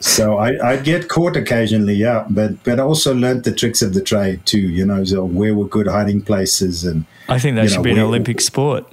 [0.00, 3.94] So I, I get caught occasionally, yeah, but but I also learned the tricks of
[3.94, 4.60] the trade too.
[4.60, 7.92] You know, so where were good hiding places, and I think that should know, be
[7.92, 8.86] an Olympic sport.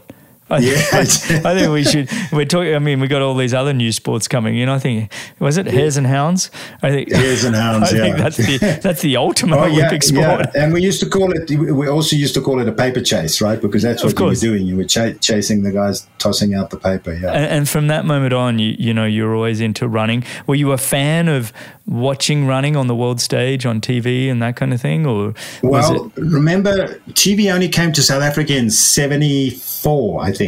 [0.53, 0.75] I, yeah.
[0.91, 1.03] I, I,
[1.59, 2.09] think we should.
[2.31, 2.75] We're talking.
[2.75, 4.69] I mean, we got all these other new sports coming in.
[4.69, 6.51] I think was it hares and hounds.
[6.81, 7.91] I think hares and hounds.
[7.91, 8.03] I yeah.
[8.03, 10.49] think that's the that's the ultimate oh, Olympic yeah, sport.
[10.53, 10.63] Yeah.
[10.63, 11.49] And we used to call it.
[11.49, 13.59] We also used to call it a paper chase, right?
[13.59, 14.65] Because that's what you were doing.
[14.65, 17.13] You were ch- chasing the guys, tossing out the paper.
[17.13, 17.31] Yeah.
[17.31, 20.23] And, and, from that moment on, you you know, you're always into running.
[20.45, 21.51] Were you a fan of
[21.85, 26.05] watching running on the world stage on TV and that kind of thing, or well,
[26.05, 30.42] it- remember TV only came to South Africa in '74, I think.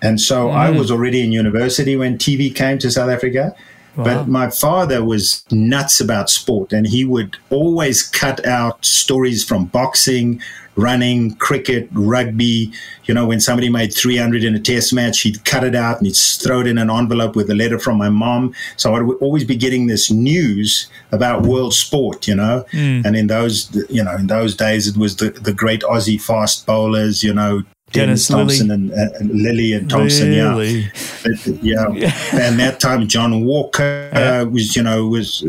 [0.00, 0.54] And so mm.
[0.54, 3.54] I was already in university when TV came to South Africa.
[3.96, 4.04] Wow.
[4.04, 9.64] But my father was nuts about sport, and he would always cut out stories from
[9.64, 10.40] boxing,
[10.76, 12.72] running, cricket, rugby.
[13.06, 16.06] You know, when somebody made 300 in a test match, he'd cut it out and
[16.06, 18.54] he'd throw it in an envelope with a letter from my mom.
[18.76, 22.64] So I'd always be getting this news about world sport, you know.
[22.70, 23.04] Mm.
[23.04, 26.66] And in those, you know, in those days, it was the, the great Aussie fast
[26.66, 30.56] bowlers, you know, Dennis, Thomson and, and, Lillee and Thomson, yeah,
[31.92, 32.14] yeah.
[32.32, 35.42] and that time John Walker uh, was, you know, was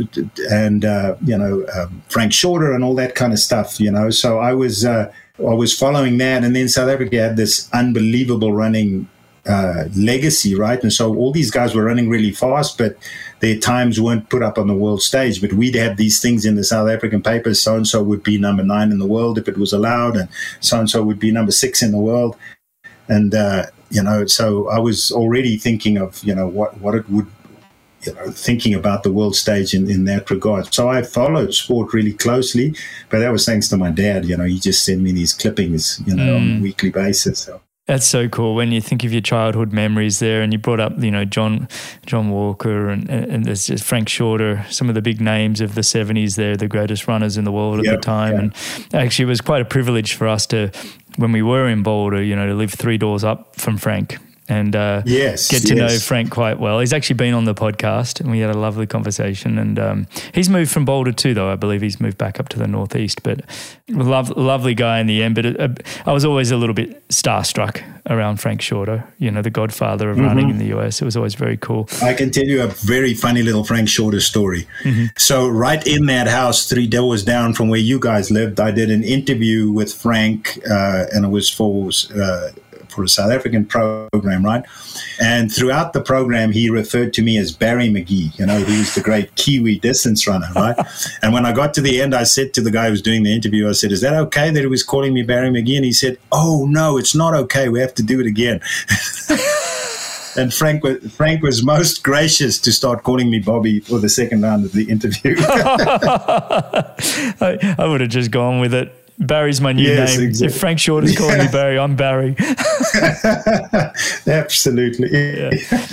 [0.49, 4.09] and uh, you know um, Frank Shorter and all that kind of stuff, you know.
[4.09, 8.53] So I was, uh, I was following that, and then South Africa had this unbelievable
[8.53, 9.07] running
[9.47, 10.81] uh, legacy, right?
[10.81, 12.97] And so all these guys were running really fast, but
[13.39, 15.41] their times weren't put up on the world stage.
[15.41, 17.61] But we'd have these things in the South African papers.
[17.61, 20.29] So and so would be number nine in the world if it was allowed, and
[20.59, 22.35] so and so would be number six in the world.
[23.07, 27.09] And uh, you know, so I was already thinking of you know what what it
[27.09, 27.27] would
[28.03, 30.73] you know, thinking about the world stage in, in that regard.
[30.73, 32.75] So I followed sport really closely,
[33.09, 34.25] but that was thanks to my dad.
[34.25, 36.35] You know, he just sent me these clippings, you know, mm.
[36.35, 37.39] on a weekly basis.
[37.39, 37.61] So.
[37.89, 41.01] That's so cool when you think of your childhood memories there, and you brought up,
[41.01, 41.67] you know, John
[42.05, 45.81] John Walker and, and there's just Frank Shorter, some of the big names of the
[45.81, 46.35] '70s.
[46.35, 48.55] There, the greatest runners in the world at the time, and
[48.93, 50.69] actually, it was quite a privilege for us to,
[51.15, 54.19] when we were in Boulder, you know, to live three doors up from Frank
[54.49, 55.93] and uh, yes, get to yes.
[55.93, 56.79] know Frank quite well.
[56.79, 59.59] He's actually been on the podcast, and we had a lovely conversation.
[59.59, 61.51] And um, he's moved from Boulder too, though.
[61.51, 63.21] I believe he's moved back up to the northeast.
[63.21, 63.41] But
[63.87, 65.35] love, lovely guy in the end.
[65.35, 65.69] But it, uh,
[66.07, 70.17] I was always a little bit starstruck around Frank Shorter, you know, the godfather of
[70.17, 70.25] mm-hmm.
[70.25, 70.99] running in the US.
[70.99, 71.87] It was always very cool.
[72.01, 74.67] I can tell you a very funny little Frank Shorter story.
[74.81, 75.05] Mm-hmm.
[75.15, 78.89] So, right in that house, three doors down from where you guys lived, I did
[78.89, 82.49] an interview with Frank, uh, and it was for uh,
[82.89, 84.63] for a South African program, right?
[85.21, 88.37] And throughout the program, he referred to me as Barry McGee.
[88.37, 90.75] You know, he was the great Kiwi distance runner, right?
[91.21, 93.23] and when I got to the end, I said to the guy who was doing
[93.23, 95.85] the interview, I said, "Is that okay that he was calling me Barry McGee?" And
[95.85, 97.69] he said, "Oh no, it's not okay.
[97.69, 98.61] We have to do it again."
[100.37, 104.41] and Frank was, Frank was most gracious to start calling me Bobby for the second
[104.43, 105.35] round of the interview.
[107.41, 108.93] I, I, would have just gone with it.
[109.19, 110.27] Barry's my new yes, name.
[110.27, 110.47] Exactly.
[110.53, 111.45] If Frank Short is calling yeah.
[111.45, 112.35] me Barry, I'm Barry.
[114.27, 115.09] Absolutely.
[115.11, 115.51] Yeah.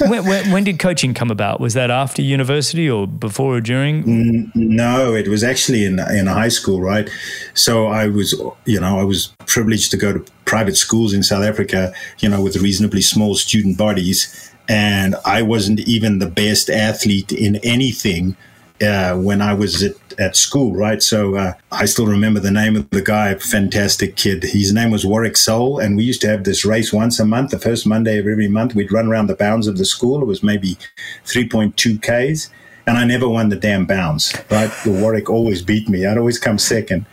[0.08, 1.58] When, when, when, did coaching come about?
[1.58, 4.52] Was that after university or before or during?
[4.54, 7.10] No, it was actually in in high school, right?
[7.54, 11.42] So I was, you know, I was privileged to go to private schools in South
[11.42, 17.32] Africa, you know, with reasonably small student bodies, and I wasn't even the best athlete
[17.32, 18.36] in anything
[18.80, 21.02] uh, when I was at, at school, right?
[21.02, 24.42] So uh, I still remember the name of the guy, fantastic kid.
[24.42, 27.50] His name was Warwick Soul, and we used to have this race once a month,
[27.50, 28.74] the first Monday of every month.
[28.74, 30.22] We'd run around the bounds of the school.
[30.22, 30.76] It was maybe
[31.24, 32.50] 3.2 Ks,
[32.86, 34.70] and I never won the damn bounds, right?
[34.84, 36.06] the Warwick always beat me.
[36.06, 37.06] I'd always come second.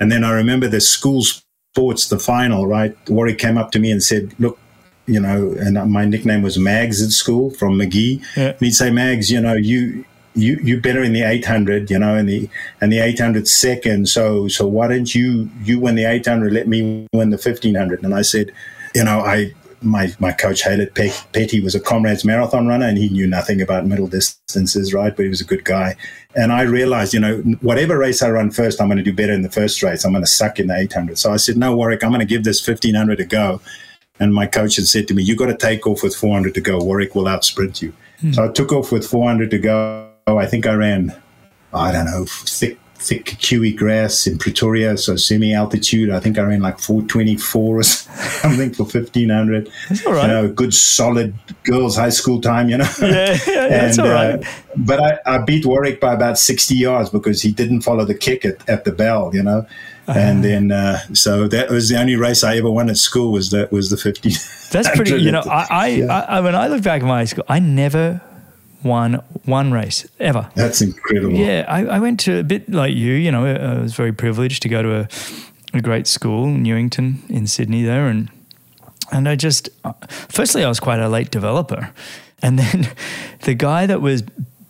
[0.00, 2.96] And then I remember the school sports, the final, right?
[3.08, 4.58] Warwick came up to me and said, Look,
[5.06, 8.22] you know, and my nickname was Mags at school from McGee.
[8.36, 8.50] Yeah.
[8.50, 12.14] And he'd say, Mags, you know, you you you better in the 800 you know
[12.14, 12.48] and the
[12.80, 14.08] and the 800 second.
[14.08, 18.14] So so why don't you you win the 800 let me win the 1500 and
[18.14, 18.52] i said
[18.94, 23.08] you know i my my coach hated Petty was a comrades marathon runner and he
[23.08, 25.14] knew nothing about middle distances right?
[25.14, 25.96] But he was a good guy.
[26.34, 29.32] And I realized you know whatever race I run first I'm going to do better
[29.32, 30.04] in the first race.
[30.04, 32.26] I'm going to suck in the 800 so I said no Warwick I'm going to
[32.26, 33.60] give this 1500 a go.
[34.20, 36.60] And my coach had said to me you got to take off with 400 to
[36.60, 36.78] go.
[36.78, 37.92] Warwick will outsprint you.
[38.20, 38.32] Hmm.
[38.32, 41.14] so I took off with 400 to go oh, I think I ran,
[41.72, 46.10] I don't know, thick, thick kikuyu grass in Pretoria, so semi altitude.
[46.10, 49.70] I think I ran like 424 or something for 1500.
[49.88, 50.22] That's all right.
[50.22, 52.90] You know, good solid girls' high school time, you know.
[53.00, 53.36] Yeah, yeah
[53.68, 54.46] that's and, all right.
[54.46, 58.14] Uh, but I, I beat Warwick by about 60 yards because he didn't follow the
[58.14, 59.66] kick at, at the bell, you know.
[60.06, 60.18] Uh-huh.
[60.18, 63.50] and then uh, so that was the only race I ever won at school was
[63.50, 64.30] that was the 50.
[64.70, 65.16] That's pretty.
[65.28, 66.06] You know, I, I, yeah.
[66.06, 68.22] I, when I look back at my school, I never
[68.82, 69.14] won
[69.44, 70.50] one race ever.
[70.54, 71.34] That's incredible.
[71.34, 73.12] Yeah, I, I, went to a bit like you.
[73.12, 75.08] You know, I was very privileged to go to a,
[75.74, 78.30] a great school, Newington in Sydney, there, and
[79.12, 81.92] and I just uh, firstly I was quite a late developer,
[82.42, 82.88] and then
[83.42, 84.22] the guy that was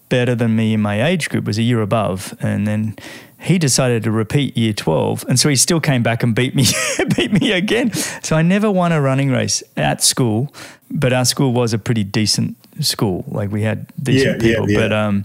[0.09, 2.97] better than me in my age group was a year above, and then
[3.41, 6.65] he decided to repeat year 12 and so he still came back and beat me
[7.17, 10.53] beat me again so i never won a running race at school
[10.91, 13.25] but our school was a pretty decent school.
[13.29, 14.89] Like we had decent yeah, people, yeah, yeah.
[14.89, 15.25] but um,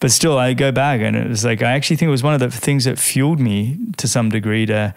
[0.00, 2.34] but still, I go back and it was like I actually think it was one
[2.34, 4.94] of the things that fueled me to some degree to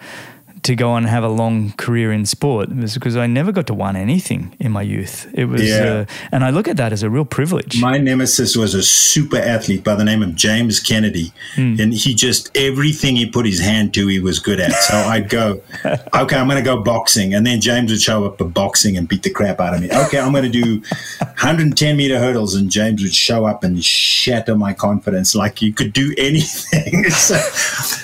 [0.68, 3.66] to go on and have a long career in sport was because I never got
[3.68, 5.26] to win anything in my youth.
[5.32, 5.84] It was, yeah.
[5.84, 7.80] uh, and I look at that as a real privilege.
[7.80, 11.80] My nemesis was a super athlete by the name of James Kennedy, mm.
[11.80, 14.72] and he just everything he put his hand to, he was good at.
[14.72, 18.36] So I'd go, okay, I'm going to go boxing, and then James would show up
[18.36, 19.88] for boxing and beat the crap out of me.
[19.90, 20.80] Okay, I'm going to do
[21.20, 25.94] 110 meter hurdles, and James would show up and shatter my confidence like you could
[25.94, 27.04] do anything.
[27.10, 27.36] so,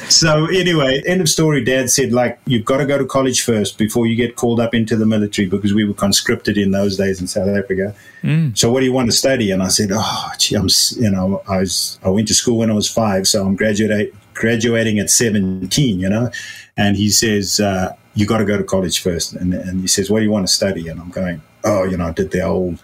[0.09, 1.63] so anyway, end of story.
[1.63, 4.75] Dad said like you've got to go to college first before you get called up
[4.75, 7.95] into the military because we were conscripted in those days in South Africa.
[8.23, 8.57] Mm.
[8.57, 9.51] So what do you want to study?
[9.51, 12.71] And I said, oh, gee, I'm, you know, I was, I went to school when
[12.71, 16.31] I was five, so I'm graduate, graduating at 17, you know,
[16.77, 19.35] and he says, uh, you got to go to college first.
[19.35, 20.89] And, and he says, what do you want to study?
[20.89, 22.79] And I'm going, oh, you know, I did the old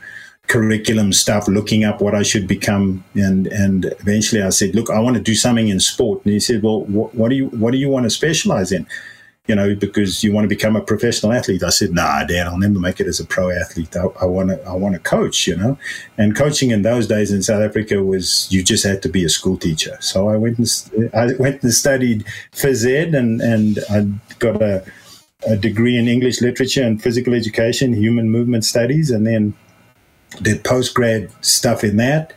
[0.48, 3.04] curriculum stuff, looking up what I should become.
[3.14, 6.24] And, and eventually I said, look, I want to do something in sport.
[6.24, 8.86] And he said, well, what, what do you, what do you want to specialize in?
[9.50, 11.64] You know, because you want to become a professional athlete.
[11.64, 13.96] I said, nah, Dad, I'll never make it as a pro athlete.
[13.96, 15.76] I, I want to, I want to coach, you know,
[16.16, 19.28] and coaching in those days in South Africa was, you just had to be a
[19.28, 19.98] school teacher.
[20.00, 24.06] So I went and, I went and studied phys ed and, and I
[24.38, 24.84] got a,
[25.48, 29.52] a degree in English literature and physical education, human movement studies, and then
[30.42, 32.34] did post grad stuff in that.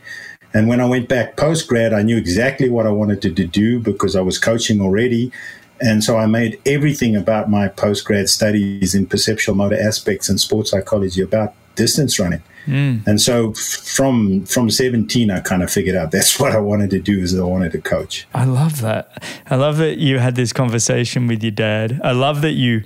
[0.52, 3.78] And when I went back post grad, I knew exactly what I wanted to do
[3.78, 5.30] because I was coaching already.
[5.80, 10.70] And so I made everything about my postgrad studies in perceptual motor aspects and sports
[10.70, 12.42] psychology about distance running.
[12.66, 13.06] Mm.
[13.06, 17.00] And so from from 17 I kind of figured out that's what I wanted to
[17.00, 18.26] do is I wanted to coach.
[18.34, 19.22] I love that.
[19.50, 22.00] I love that you had this conversation with your dad.
[22.02, 22.84] I love that you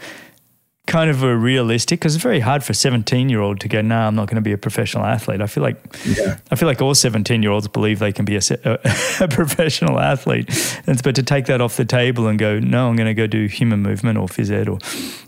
[0.88, 3.82] kind of a realistic because it's very hard for a 17 year old to go
[3.82, 5.42] no nah, i'm not going to be a professional athlete.
[5.42, 6.38] I feel like yeah.
[6.50, 8.78] i feel like all 17 year olds believe they can be a, a,
[9.20, 10.48] a, professional athlete.
[10.86, 13.26] And but to take that off the table and go no i'm going to go
[13.26, 14.78] do human movement or phys ed or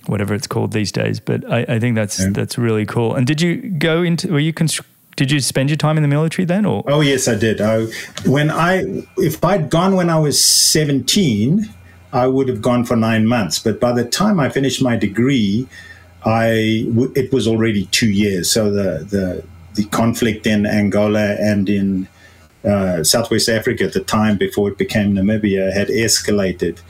[0.06, 1.20] whatever it's called these days.
[1.20, 2.30] But i, I think that's yeah.
[2.32, 3.14] that's really cool.
[3.14, 4.80] And did you go into were you const-
[5.16, 6.82] did you spend your time in the military then or?
[6.86, 7.60] Oh yes i did.
[7.60, 7.84] I,
[8.24, 11.68] when i if i'd gone when i was 17
[12.12, 13.58] I would have gone for nine months.
[13.58, 15.66] But by the time I finished my degree,
[16.24, 18.50] I w- it was already two years.
[18.50, 19.44] So the the
[19.74, 22.08] the conflict in Angola and in
[22.64, 26.80] uh, Southwest Africa at the time before it became Namibia had escalated,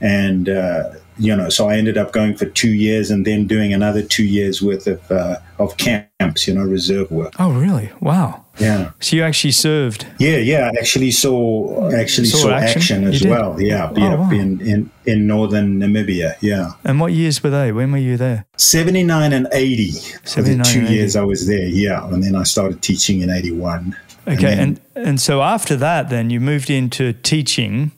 [0.00, 3.72] and uh, you know, so I ended up going for two years and then doing
[3.72, 7.32] another two years worth of uh, of camps, you know, reserve work.
[7.38, 7.90] Oh, really?
[8.00, 8.43] Wow.
[8.58, 8.92] Yeah.
[9.00, 10.06] So you actually served?
[10.18, 10.70] Yeah, yeah.
[10.72, 13.04] I actually saw actually saw, saw action?
[13.04, 13.60] action, as well.
[13.60, 14.14] Yeah, oh, yeah.
[14.14, 14.30] Wow.
[14.30, 16.36] In, in in northern Namibia.
[16.40, 16.72] Yeah.
[16.84, 17.72] And what years were they?
[17.72, 18.46] When were you there?
[18.56, 19.90] Seventy nine and eighty.
[20.24, 20.64] Seventy nine.
[20.64, 21.66] Two years I was there.
[21.66, 23.96] Yeah, and then I started teaching in eighty one.
[24.26, 27.92] Okay, and, and and so after that, then you moved into teaching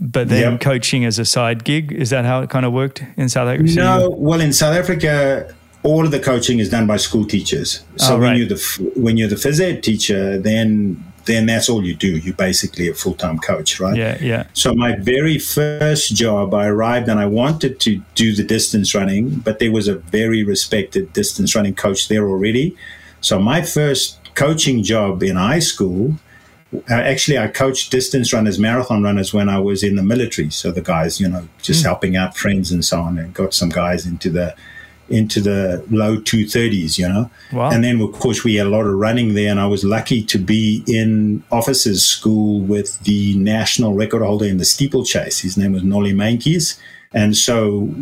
[0.00, 0.60] but then yep.
[0.60, 1.92] coaching as a side gig.
[1.92, 3.74] Is that how it kind of worked in South Africa?
[3.74, 5.54] No, well, in South Africa,
[5.84, 7.84] all of the coaching is done by school teachers.
[7.96, 8.30] So oh, right.
[8.30, 12.16] when you're the when you're the phys ed teacher, then then that's all you do.
[12.18, 13.96] You're basically a full time coach, right?
[13.96, 14.46] Yeah, yeah.
[14.54, 19.36] So my very first job, I arrived and I wanted to do the distance running,
[19.36, 22.76] but there was a very respected distance running coach there already.
[23.20, 26.16] So my first coaching job in high school
[26.90, 30.50] uh, actually, I coached distance runners, marathon runners when I was in the military.
[30.50, 31.86] So the guys, you know, just mm.
[31.86, 34.56] helping out friends and so on, and got some guys into the
[35.08, 37.30] into the low 230s, you know.
[37.52, 37.70] Wow.
[37.70, 40.22] And then, of course, we had a lot of running there, and I was lucky
[40.24, 45.40] to be in officers' school with the national record holder in the steeplechase.
[45.40, 46.78] His name was Nolly Mankies.
[47.12, 47.94] And so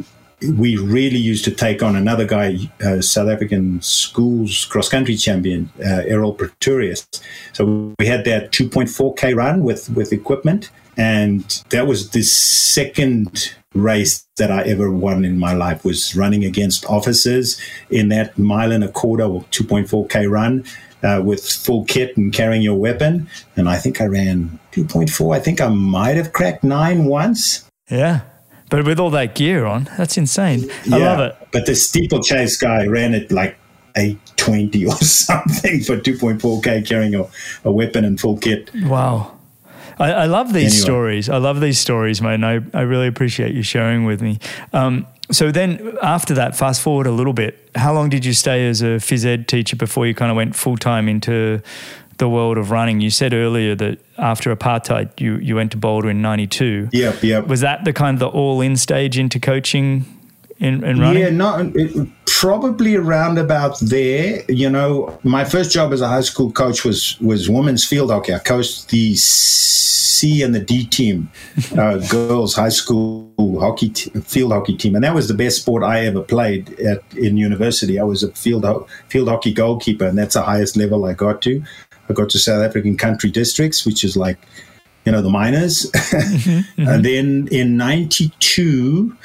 [0.59, 5.71] we really used to take on another guy, uh, South African schools cross country champion,
[5.81, 7.07] uh, Errol Pretorius.
[7.53, 14.27] So we had that 2.4k run with with equipment, and that was the second race
[14.37, 15.85] that I ever won in my life.
[15.85, 20.65] Was running against officers in that mile and a quarter or 2.4k run.
[21.05, 25.35] Uh, with full kit and carrying your weapon, and I think I ran 2.4.
[25.35, 27.69] I think I might have cracked nine once.
[27.91, 28.21] Yeah,
[28.71, 30.71] but with all that gear on, that's insane.
[30.93, 31.49] I yeah, love it.
[31.53, 33.57] But the steeplechase guy ran it like
[33.97, 37.27] 820 or something for 2.4K carrying a,
[37.65, 38.71] a weapon and full kit.
[38.85, 39.39] Wow.
[40.03, 40.85] I, I love these anyway.
[40.85, 41.29] stories.
[41.29, 42.35] I love these stories, mate.
[42.35, 44.39] And I, I really appreciate you sharing with me.
[44.73, 48.69] Um, so then after that, fast forward a little bit, how long did you stay
[48.69, 51.63] as a phys ed teacher before you kind of went full time into
[52.23, 53.01] the world of running.
[53.01, 56.91] You said earlier that after apartheid, you, you went to Boulder in '92.
[56.93, 57.47] Yep, yep.
[57.49, 60.05] Was that the kind of the all-in stage into coaching
[60.59, 61.23] in, in running?
[61.23, 64.45] Yeah, not it, probably around about there.
[64.49, 68.35] You know, my first job as a high school coach was was women's field hockey.
[68.35, 69.17] I coached the
[70.23, 71.29] C and the D team,
[71.77, 75.83] uh, girls high school hockey t- field hockey team, and that was the best sport
[75.83, 77.99] I ever played at in university.
[77.99, 81.43] I was a field ho- field hockey goalkeeper, and that's the highest level I got
[81.43, 81.61] to.
[82.09, 84.39] I got to South African country districts, which is like,
[85.05, 85.91] you know, the minors.
[85.93, 89.17] mm-hmm, And then in 92,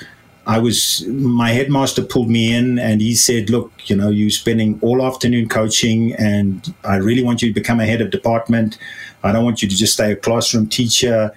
[0.47, 4.79] I was, my headmaster pulled me in and he said, look, you know, you're spending
[4.81, 8.79] all afternoon coaching and I really want you to become a head of department.
[9.27, 11.31] I don't want you to just stay a classroom teacher.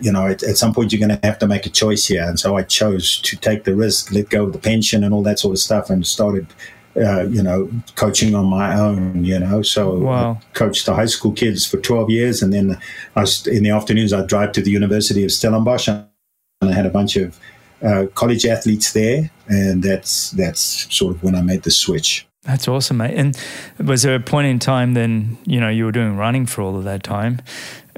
[0.00, 2.24] You know, at, at some point you're going to have to make a choice here.
[2.24, 5.22] And so I chose to take the risk, let go of the pension and all
[5.22, 6.46] that sort of stuff and started
[6.96, 9.62] uh, you know, coaching on my own, you know.
[9.62, 10.40] So wow.
[10.40, 12.42] I coached the high school kids for 12 years.
[12.42, 12.78] And then
[13.14, 16.06] I was, in the afternoons, I'd drive to the University of Stellenbosch and
[16.62, 17.38] I had a bunch of
[17.82, 19.30] uh, college athletes there.
[19.48, 22.25] And that's, that's sort of when I made the switch.
[22.46, 23.14] That's awesome, mate.
[23.16, 23.38] And
[23.84, 26.76] was there a point in time then, you know, you were doing running for all
[26.76, 27.42] of that time?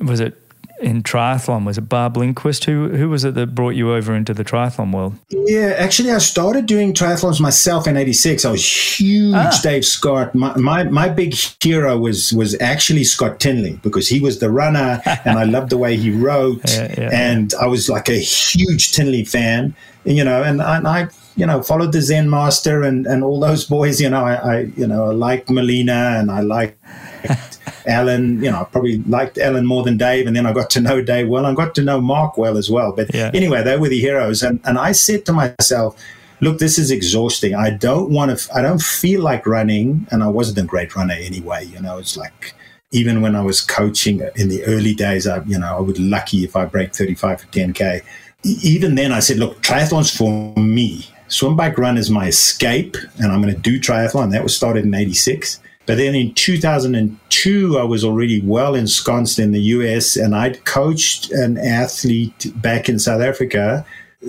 [0.01, 0.41] Was it
[0.81, 1.65] in triathlon?
[1.65, 2.65] Was it Barb Lindquist?
[2.65, 5.15] Who who was it that brought you over into the triathlon world?
[5.31, 8.45] Yeah, actually, I started doing triathlons myself in '86.
[8.45, 9.61] I was huge ah.
[9.63, 10.35] Dave Scott.
[10.35, 15.03] My, my, my big hero was was actually Scott Tinley because he was the runner,
[15.25, 16.61] and I loved the way he wrote.
[16.71, 17.59] Yeah, yeah, and yeah.
[17.59, 19.75] I was like a huge Tinley fan,
[20.05, 23.65] you know, and, and I you know followed the Zen Master and and all those
[23.65, 24.01] boys.
[24.01, 26.79] You know, I, I you know I liked Molina and I liked
[27.87, 30.81] Alan, you know, I probably liked Alan more than Dave, and then I got to
[30.81, 31.47] know Dave well.
[31.47, 32.93] I got to know Mark well as well.
[32.93, 33.31] But yeah.
[33.33, 35.97] anyway, they were the heroes, and and I said to myself,
[36.41, 37.55] look, this is exhausting.
[37.55, 38.55] I don't want to.
[38.55, 41.65] I don't feel like running, and I wasn't a great runner anyway.
[41.65, 42.55] You know, it's like
[42.91, 46.45] even when I was coaching in the early days, I you know I would lucky
[46.45, 48.03] if I break thirty five for ten k.
[48.45, 51.07] Even then, I said, look, triathlon's for me.
[51.29, 54.31] Swim, bike, run is my escape, and I'm going to do triathlon.
[54.33, 55.61] That was started in '86.
[55.89, 61.33] But then in 2002, I was already well ensconced in the US and I'd coached
[61.33, 63.87] an athlete back in South Africa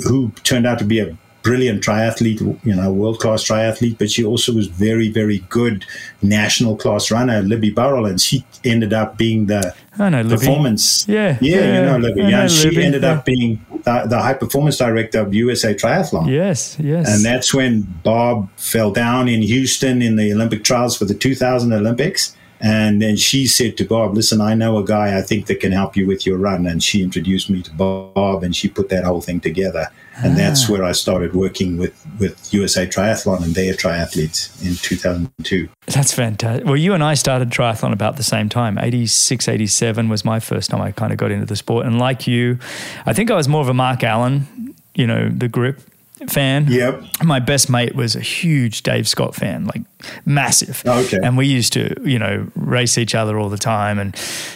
[0.07, 4.23] who turned out to be a brilliant triathlete, you know, world class triathlete, but she
[4.23, 5.85] also was very, very good
[6.21, 11.07] national class runner, Libby Burrell, and she ended up being the performance.
[11.07, 12.21] Yeah, yeah, yeah, you know Libby.
[12.23, 12.83] Yeah, she Libby.
[12.83, 16.29] ended up being the, the, high performance director of USA Triathlon.
[16.29, 17.09] Yes, yes.
[17.09, 21.71] And that's when Bob fell down in Houston in the Olympic trials for the 2000
[21.71, 22.35] Olympics.
[22.61, 25.71] And then she said to Bob, listen, I know a guy I think that can
[25.71, 26.67] help you with your run.
[26.67, 29.87] And she introduced me to Bob and she put that whole thing together.
[30.23, 30.37] And ah.
[30.37, 35.69] that's where I started working with, with USA Triathlon and their triathletes in 2002.
[35.87, 36.65] That's fantastic.
[36.65, 38.77] Well, you and I started triathlon about the same time.
[38.77, 41.85] 86, 87 was my first time I kind of got into the sport.
[41.85, 42.59] And like you,
[43.05, 45.81] I think I was more of a Mark Allen, you know, the grip
[46.27, 46.67] fan.
[46.69, 47.03] Yep.
[47.23, 49.81] My best mate was a huge Dave Scott fan, like
[50.25, 50.83] massive.
[50.85, 51.19] Okay.
[51.21, 54.15] And we used to, you know, race each other all the time and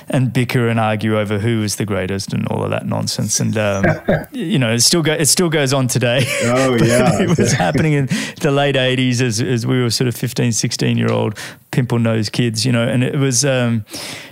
[0.09, 3.39] and bicker and argue over who was the greatest and all of that nonsense.
[3.39, 3.85] And um,
[4.31, 6.25] you know, it still go, it still goes on today.
[6.43, 7.21] Oh yeah.
[7.21, 8.05] it was happening in
[8.41, 11.37] the late 80s as as we were sort of 15, 16 year old
[11.71, 13.85] pimple nose kids, you know, and it was um,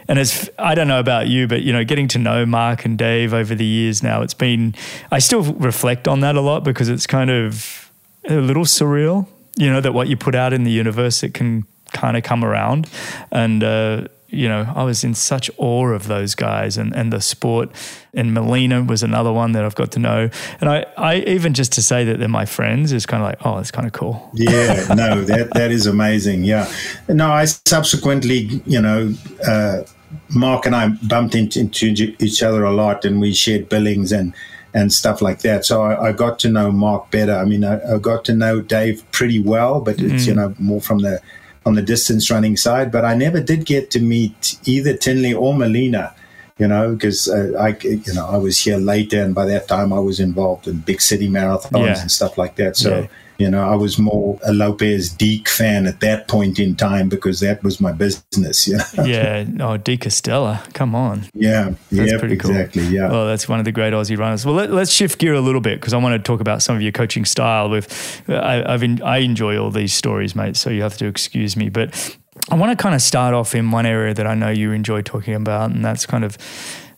[0.08, 2.98] and as I don't know about you, but you know, getting to know Mark and
[2.98, 4.76] Dave over the years now, it's been
[5.12, 7.92] I still reflect on that a lot because it's kind of
[8.30, 11.66] a little surreal, you know, that what you put out in the universe it can
[11.94, 12.90] kind of come around,
[13.32, 17.20] and uh, you know, I was in such awe of those guys and, and the
[17.20, 17.70] sport.
[18.14, 20.30] And Molina was another one that I've got to know.
[20.62, 23.46] And I, I even just to say that they're my friends is kind of like,
[23.46, 24.32] oh, it's kind of cool.
[24.34, 26.46] Yeah, no, that that is amazing.
[26.46, 26.72] Yeah.
[27.10, 29.14] No, I subsequently, you know,
[29.46, 29.84] uh,
[30.30, 34.34] Mark and I bumped into, into, each other a lot, and we shared billings and
[34.74, 35.66] and stuff like that.
[35.66, 37.36] So I, I got to know Mark better.
[37.36, 40.28] I mean, I, I, got to know Dave pretty well, but it's mm.
[40.28, 41.22] you know more from the
[41.66, 42.92] on the distance running side.
[42.92, 46.16] But I never did get to meet either Tinley or Molina.
[46.62, 49.92] You know, because uh, I, you know, I was here later, and by that time
[49.92, 52.00] I was involved in big city marathons yeah.
[52.00, 52.78] and stuff like that.
[52.78, 53.08] So yeah.
[53.42, 57.40] You know, I was more a Lopes Deek fan at that point in time because
[57.40, 58.68] that was my business.
[58.68, 58.84] Yeah.
[59.04, 59.46] yeah.
[59.60, 60.72] Oh, De Castella.
[60.76, 61.24] Come on.
[61.34, 61.74] Yeah.
[61.90, 62.20] Yeah.
[62.20, 62.52] Pretty cool.
[62.52, 62.84] Exactly.
[62.84, 63.10] Yeah.
[63.10, 64.46] Well, that's one of the great Aussie runners.
[64.46, 66.76] Well, let, us shift gear a little bit because I want to talk about some
[66.76, 67.72] of your coaching style.
[67.72, 70.56] With I, I've in, I enjoy all these stories, mate.
[70.56, 72.16] So you have to excuse me, but
[72.50, 75.02] I want to kind of start off in one area that I know you enjoy
[75.02, 76.38] talking about, and that's kind of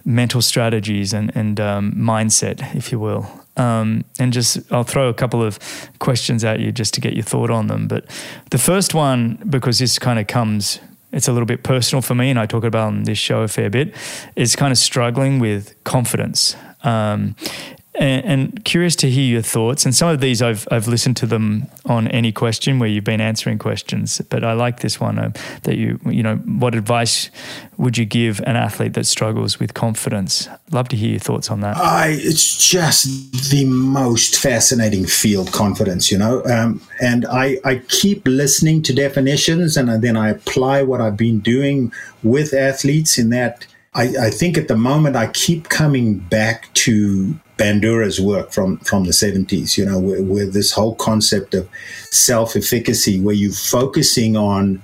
[0.06, 3.28] mental strategies and, and um, mindset, if you will.
[3.56, 5.60] Um, and just I'll throw a couple of
[6.00, 7.88] questions at you just to get your thought on them.
[7.88, 8.06] But
[8.52, 10.80] the first one, because this kind of comes,
[11.12, 13.48] it's a little bit personal for me, and I talk about on this show a
[13.48, 13.96] fair bit,
[14.36, 16.56] is kind of struggling with confidence.
[16.84, 17.36] Um,
[17.96, 19.86] and, and, curious to hear your thoughts.
[19.86, 23.22] And some of these I've I've listened to them on any question where you've been
[23.22, 24.22] answering questions.
[24.30, 25.32] But I like this one uh,
[25.64, 27.30] that you you know what advice
[27.78, 30.48] would you give an athlete that struggles with confidence?
[30.72, 31.78] Love to hear your thoughts on that.
[31.78, 36.12] I it's just the most fascinating field, confidence.
[36.12, 41.02] You know, um, and I I keep listening to definitions and then I apply what
[41.02, 41.92] I've been doing
[42.24, 43.68] with athletes in that.
[43.96, 49.04] I, I think at the moment I keep coming back to Bandura's work from from
[49.04, 51.70] the 70s, you know, where, where this whole concept of
[52.12, 54.84] self-efficacy, where you're focusing on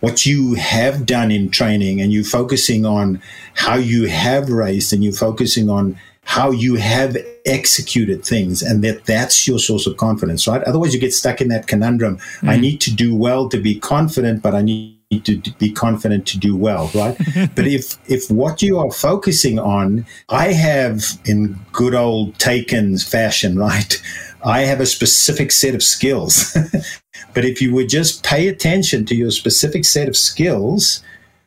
[0.00, 3.20] what you have done in training and you're focusing on
[3.54, 7.16] how you have raced and you're focusing on how you have
[7.46, 10.62] executed things and that that's your source of confidence, right?
[10.64, 12.18] Otherwise, you get stuck in that conundrum.
[12.40, 12.48] Mm.
[12.50, 16.38] I need to do well to be confident, but I need to be confident to
[16.38, 17.16] do well, right?
[17.54, 23.58] but if if what you are focusing on, I have in good old Taken's fashion,
[23.58, 24.00] right?
[24.44, 26.56] I have a specific set of skills.
[27.34, 31.02] but if you would just pay attention to your specific set of skills,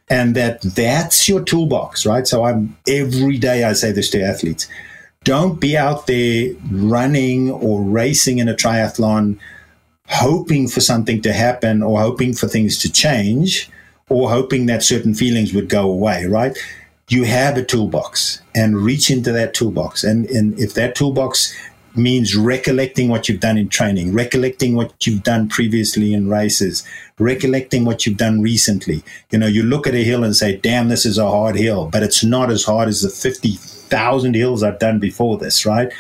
[0.09, 2.27] and that that's your toolbox, right?
[2.27, 4.67] So I'm every day I say this to athletes.
[5.23, 9.37] Don't be out there running or racing in a triathlon
[10.07, 13.69] hoping for something to happen or hoping for things to change
[14.09, 16.57] or hoping that certain feelings would go away, right?
[17.09, 20.03] You have a toolbox and reach into that toolbox.
[20.03, 21.55] And, and if that toolbox
[21.95, 26.87] means recollecting what you've done in training, recollecting what you've done previously in races,
[27.19, 29.03] recollecting what you've done recently.
[29.29, 31.89] You know, you look at a hill and say, damn, this is a hard hill,
[31.91, 35.91] but it's not as hard as the 50,000 hills I've done before this, right?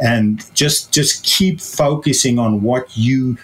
[0.00, 3.38] And just, just keep focusing on what you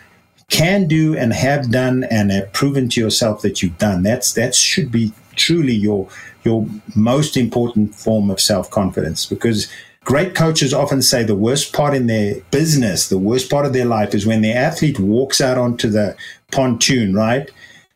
[0.55, 4.05] can do and have done and have proven to yourself that you've done.
[4.05, 6.09] That's, that should be truly your,
[6.44, 9.68] your most important form of self-confidence because
[10.05, 13.86] Great coaches often say the worst part in their business, the worst part of their
[13.86, 16.14] life is when the athlete walks out onto the
[16.52, 17.50] pontoon, right?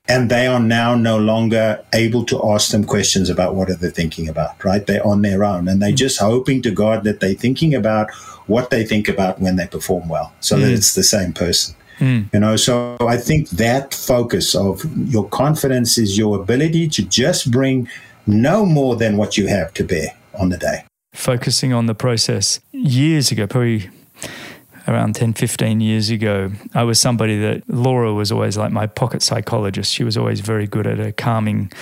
[0.08, 3.90] And they are now no longer able to ask them questions about what are they
[3.90, 4.86] thinking about, right?
[4.86, 8.10] They're on their own and they're just hoping to God that they're thinking about
[8.46, 10.62] what they think about when they perform well so mm.
[10.62, 11.74] that it's the same person.
[11.98, 12.32] Mm.
[12.32, 17.50] You know, so I think that focus of your confidence is your ability to just
[17.50, 17.88] bring
[18.26, 20.84] no more than what you have to bear on the day
[21.18, 22.60] focusing on the process.
[22.72, 23.90] Years ago, probably
[24.86, 29.22] around 10, 15 years ago, I was somebody that Laura was always like my pocket
[29.22, 29.92] psychologist.
[29.92, 31.72] She was always very good at a calming,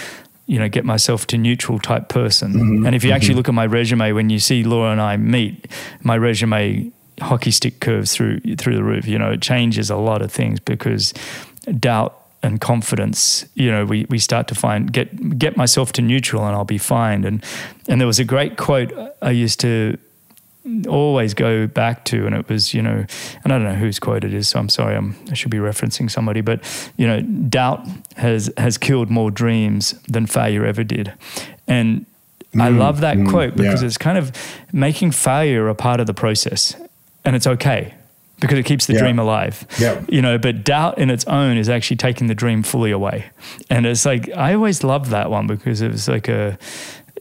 [0.47, 2.55] you know, get myself to neutral type person.
[2.55, 2.87] Mm-hmm.
[2.87, 3.37] And if you actually mm-hmm.
[3.37, 5.71] look at my resume, when you see Laura and I meet,
[6.03, 6.91] my resume
[7.21, 9.07] hockey stick curves through through the roof.
[9.07, 11.15] You know, it changes a lot of things because
[11.79, 16.47] doubt and confidence, you know, we, we start to find get get myself to neutral
[16.47, 17.25] and I'll be fine.
[17.25, 17.45] And
[17.89, 18.93] and there was a great quote
[19.23, 19.99] I used to
[20.89, 23.05] always go back to, and it was, you know,
[23.45, 25.59] and I don't know whose quote it is, so I'm sorry, I'm, I should be
[25.59, 26.61] referencing somebody, but
[26.97, 27.87] you know, doubt
[28.17, 31.13] has has killed more dreams than failure ever did,
[31.69, 32.07] and
[32.53, 33.87] mm, I love that mm, quote because yeah.
[33.87, 34.33] it's kind of
[34.73, 36.75] making failure a part of the process,
[37.27, 37.93] and it's okay
[38.41, 39.01] because it keeps the yeah.
[39.01, 39.67] dream alive.
[39.79, 40.03] Yeah.
[40.09, 43.27] You know, but doubt in its own is actually taking the dream fully away.
[43.71, 46.59] And it's like I always loved that one because it was like a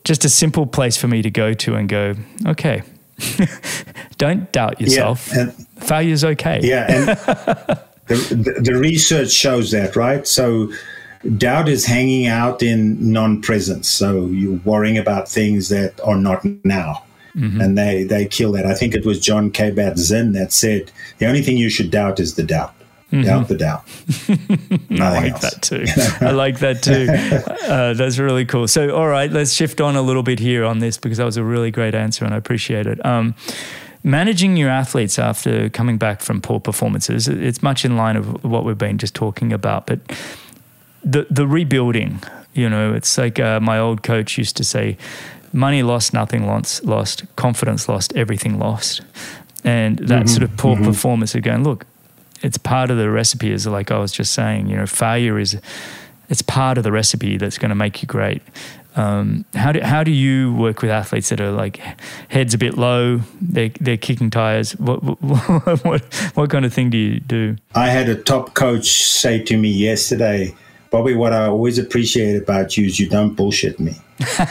[0.03, 2.13] just a simple place for me to go to and go,
[2.45, 2.83] okay.
[4.17, 5.31] Don't doubt yourself.
[5.33, 6.59] Yeah, Failure's okay.
[6.61, 7.07] Yeah, and
[8.07, 10.27] the, the research shows that, right?
[10.27, 10.71] So
[11.37, 13.89] doubt is hanging out in non-presence.
[13.89, 17.03] So you're worrying about things that are not now.
[17.35, 17.61] Mm-hmm.
[17.61, 18.65] And they, they kill that.
[18.65, 22.35] I think it was Jon Kabat-Zinn that said, the only thing you should doubt is
[22.35, 22.73] the doubt.
[23.11, 23.23] Mm-hmm.
[23.23, 23.83] Doubt the doubt.
[25.01, 25.41] I like else.
[25.41, 25.85] that too.
[26.25, 27.07] I like that too.
[27.65, 28.67] Uh, that's really cool.
[28.67, 31.35] So, all right, let's shift on a little bit here on this because that was
[31.35, 33.03] a really great answer and I appreciate it.
[33.03, 33.33] Um,
[34.03, 38.63] managing your athletes after coming back from poor performances, it's much in line of what
[38.63, 39.87] we've been just talking about.
[39.87, 39.99] But
[41.03, 42.21] the the rebuilding,
[42.53, 44.95] you know, it's like uh, my old coach used to say,
[45.55, 49.01] money lost, nothing lost, lost, confidence lost, everything lost.
[49.63, 50.85] And that mm-hmm, sort of poor mm-hmm.
[50.85, 51.85] performance again, look,
[52.43, 55.57] it's part of the recipe, is like I was just saying, you know, failure is,
[56.29, 58.41] it's part of the recipe that's going to make you great.
[58.97, 61.81] Um, how do how do you work with athletes that are like
[62.29, 64.71] heads a bit low, they're they're kicking tires?
[64.77, 65.21] What what
[65.83, 66.01] what,
[66.33, 67.57] what kind of thing do you do?
[67.73, 70.55] I had a top coach say to me yesterday,
[70.89, 73.95] Bobby, what I always appreciate about you is you don't bullshit me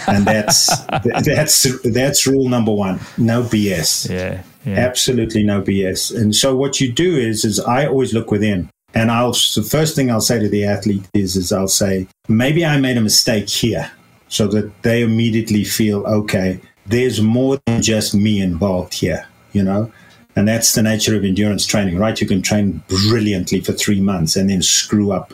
[0.07, 0.85] and that's
[1.25, 3.01] that's that's rule number one.
[3.17, 4.11] No BS.
[4.11, 6.17] Yeah, yeah, absolutely no BS.
[6.17, 9.97] And so what you do is is I always look within, and I'll the first
[9.97, 13.49] thing I'll say to the athlete is is I'll say maybe I made a mistake
[13.49, 13.91] here,
[14.29, 16.61] so that they immediately feel okay.
[16.87, 19.91] There's more than just me involved here, you know.
[20.37, 22.21] And that's the nature of endurance training, right?
[22.21, 25.33] You can train brilliantly for three months and then screw up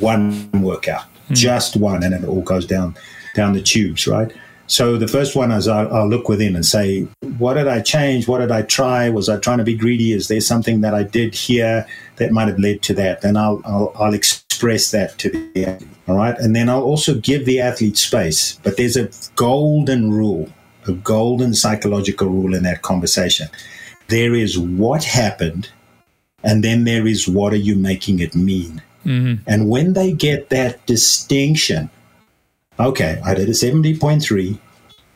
[0.00, 1.34] one workout, mm.
[1.34, 2.96] just one, and it all goes down
[3.34, 4.32] down the tubes, right?
[4.66, 7.06] So the first one is I'll, I'll, look within and say,
[7.36, 8.26] what did I change?
[8.26, 9.10] What did I try?
[9.10, 10.12] Was I trying to be greedy?
[10.12, 13.20] Is there something that I did here that might have led to that?
[13.20, 15.90] Then I'll, I'll, I'll express that to the athlete.
[16.08, 16.38] All right.
[16.38, 18.58] And then I'll also give the athlete space.
[18.62, 20.50] But there's a golden rule,
[20.86, 23.48] a golden psychological rule in that conversation.
[24.08, 25.68] There is what happened,
[26.42, 28.82] and then there is what are you making it mean?
[29.04, 29.42] Mm-hmm.
[29.46, 31.90] And when they get that distinction,
[32.78, 34.58] okay, I did a 70.3.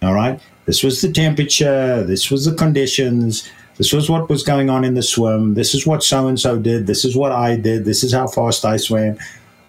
[0.03, 0.41] All right.
[0.67, 2.03] This was the temperature.
[2.03, 3.49] This was the conditions.
[3.77, 5.55] This was what was going on in the swim.
[5.55, 6.87] This is what so and so did.
[6.87, 7.85] This is what I did.
[7.85, 9.19] This is how fast I swam.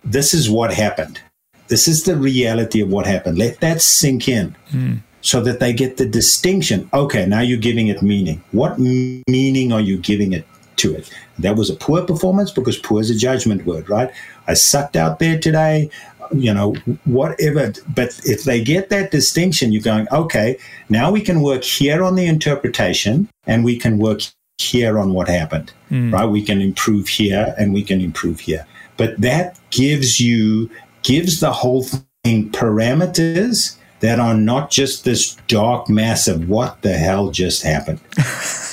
[0.03, 1.20] This is what happened.
[1.68, 3.38] This is the reality of what happened.
[3.38, 4.99] Let that sink in mm.
[5.22, 6.89] so that they get the distinction.
[6.93, 8.41] Okay, now you're giving it meaning.
[8.53, 10.45] What meaning are you giving it
[10.78, 11.09] to it?
[11.39, 14.11] That was a poor performance because poor is a judgment word, right?
[14.47, 15.89] I sucked out there today
[16.32, 16.73] you know,
[17.05, 17.73] whatever.
[17.95, 20.57] But if they get that distinction, you're going, okay,
[20.89, 24.21] now we can work here on the interpretation and we can work
[24.57, 26.11] here on what happened, mm.
[26.11, 26.25] right?
[26.25, 28.65] We can improve here and we can improve here.
[28.97, 30.69] But that gives you,
[31.03, 36.93] gives the whole thing parameters that are not just this dark mass of what the
[36.93, 38.00] hell just happened.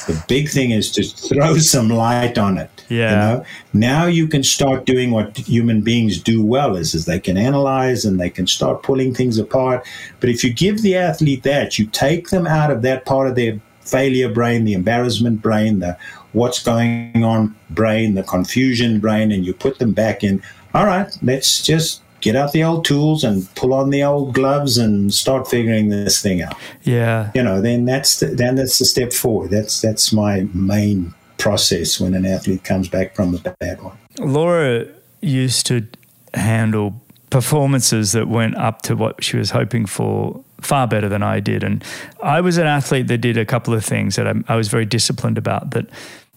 [0.06, 2.70] the big thing is to throw some light on it.
[2.88, 3.10] Yeah.
[3.10, 3.44] You know?
[3.72, 8.04] Now you can start doing what human beings do well is, is they can analyze
[8.04, 9.86] and they can start pulling things apart.
[10.20, 13.34] But if you give the athlete that, you take them out of that part of
[13.34, 15.96] their failure brain, the embarrassment brain, the
[16.32, 20.42] what's going on brain, the confusion brain, and you put them back in,
[20.74, 24.78] all right, let's just get out the old tools and pull on the old gloves
[24.78, 26.56] and start figuring this thing out.
[26.82, 27.30] Yeah.
[27.34, 29.50] You know, then that's the, then that's the step forward.
[29.50, 33.98] That's that's my main process when an athlete comes back from a bad one.
[34.18, 34.86] Laura
[35.20, 35.86] used to
[36.32, 36.98] handle
[37.28, 41.62] performances that went up to what she was hoping for far better than I did.
[41.62, 41.84] And
[42.22, 44.86] I was an athlete that did a couple of things that I, I was very
[44.86, 45.90] disciplined about that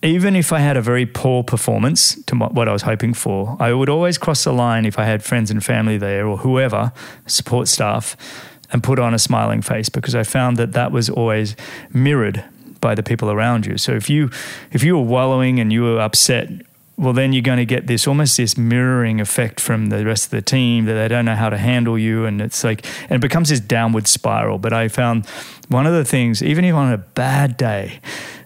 [0.03, 3.73] even if I had a very poor performance to what I was hoping for, I
[3.73, 6.91] would always cross the line if I had friends and family there or whoever,
[7.25, 8.15] support staff,
[8.71, 11.55] and put on a smiling face because I found that that was always
[11.91, 12.43] mirrored
[12.79, 13.77] by the people around you.
[13.77, 14.29] So if you
[14.71, 16.49] if you were wallowing and you were upset,
[16.95, 20.31] well then you're going to get this almost this mirroring effect from the rest of
[20.31, 23.21] the team that they don't know how to handle you and it's like and it
[23.21, 24.59] becomes this downward spiral.
[24.59, 25.25] But I found
[25.69, 27.99] one of the things even if on a bad day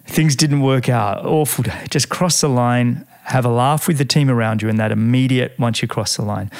[0.06, 4.04] things didn't work out, awful day, just cross the line, have a laugh with the
[4.04, 6.50] team around you in that immediate once you cross the line.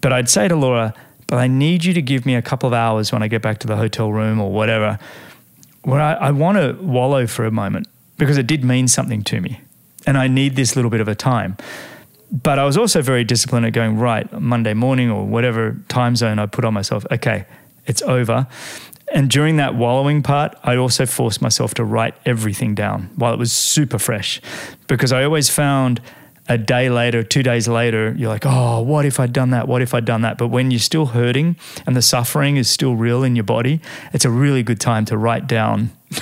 [0.00, 0.94] But I'd say to Laura,
[1.26, 3.58] but I need you to give me a couple of hours when I get back
[3.60, 4.98] to the hotel room or whatever,
[5.82, 9.40] where I, I want to wallow for a moment because it did mean something to
[9.40, 9.60] me.
[10.06, 11.56] And I need this little bit of a time.
[12.30, 16.38] But I was also very disciplined at going, right, Monday morning or whatever time zone
[16.38, 17.46] I put on myself, okay,
[17.86, 18.46] it's over.
[19.14, 23.38] And during that wallowing part, I also forced myself to write everything down while it
[23.38, 24.40] was super fresh
[24.88, 26.00] because I always found
[26.48, 29.66] a day later, two days later, you're like, oh, what if I'd done that?
[29.66, 30.36] What if I'd done that?
[30.36, 31.56] But when you're still hurting
[31.86, 33.80] and the suffering is still real in your body,
[34.12, 35.90] it's a really good time to write down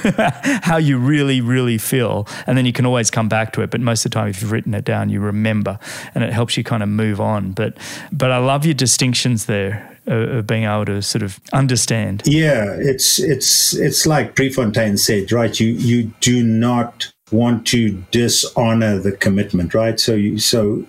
[0.63, 2.29] how you really, really feel.
[2.47, 3.71] And then you can always come back to it.
[3.71, 5.81] But most of the time, if you've written it down, you remember
[6.15, 7.51] and it helps you kind of move on.
[7.51, 7.77] But,
[8.13, 12.23] but I love your distinctions there of being able to sort of understand.
[12.25, 15.59] Yeah, it's it's it's like Prefontaine said, right?
[15.59, 19.99] You you do not want to dishonor the commitment, right?
[19.99, 20.85] So you so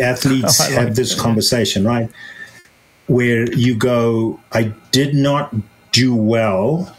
[0.00, 1.88] athletes oh, like have this that, conversation, yeah.
[1.88, 2.10] right?
[3.06, 5.54] Where you go, I did not
[5.92, 6.96] do well,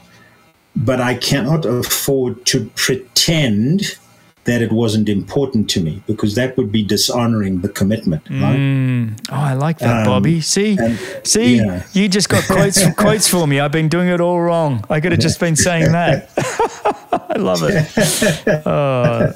[0.76, 3.98] but I cannot afford to pretend
[4.46, 8.56] that it wasn't important to me because that would be dishonoring the commitment, right?
[8.56, 9.20] Mm.
[9.32, 10.40] Oh, I like that, um, Bobby.
[10.40, 11.84] See, and, see, yeah.
[11.94, 13.60] you just got quotes quotes for me.
[13.60, 14.86] I've been doing it all wrong.
[14.90, 16.30] I could have just been saying that.
[17.12, 17.92] I love it.
[18.68, 19.34] Oh,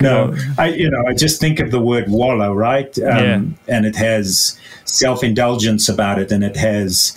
[0.00, 2.96] no, I you know I just think of the word wallow, right?
[2.98, 3.76] Um, yeah.
[3.76, 7.16] And it has self indulgence about it, and it has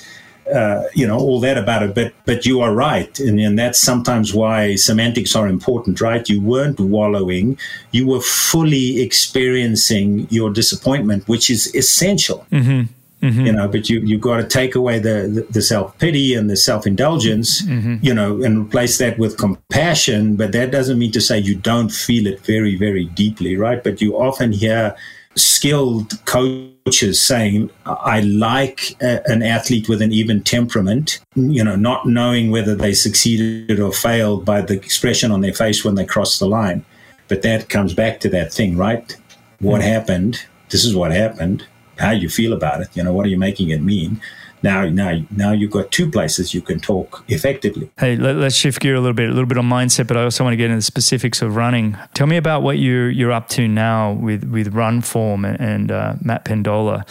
[0.53, 1.95] uh, you know all that about it.
[1.95, 3.19] But but you are right.
[3.19, 6.27] And, and that's sometimes why semantics are important right?
[6.27, 7.57] You weren't wallowing.
[7.91, 12.45] You were fully experiencing your disappointment which is essential.
[12.51, 12.93] Mm-hmm.
[13.21, 13.47] Mm-hmm.
[13.47, 16.55] you know but you you've got to take away the the, the self-pity and the
[16.55, 17.95] self-indulgence mm-hmm.
[17.99, 21.89] you know and replace that with compassion but that doesn't mean to say you don't
[21.89, 24.95] feel it very very deeply right but you often hear
[25.37, 32.07] skilled coaches saying, I like a, an athlete with an even temperament, you know, not
[32.07, 36.39] knowing whether they succeeded or failed by the expression on their face when they cross
[36.39, 36.85] the line.
[37.27, 39.15] But that comes back to that thing, right?
[39.59, 39.89] What mm-hmm.
[39.89, 40.45] happened?
[40.69, 41.65] This is what happened.
[41.99, 42.89] How you feel about it?
[42.93, 44.21] You know, what are you making it mean?
[44.63, 48.79] now now now you've got two places you can talk effectively hey let, us shift
[48.79, 50.65] gear a little bit a little bit on mindset but i also want to get
[50.65, 54.43] into the specifics of running tell me about what you're you're up to now with
[54.45, 57.05] with RunForm and, and uh, matt pendola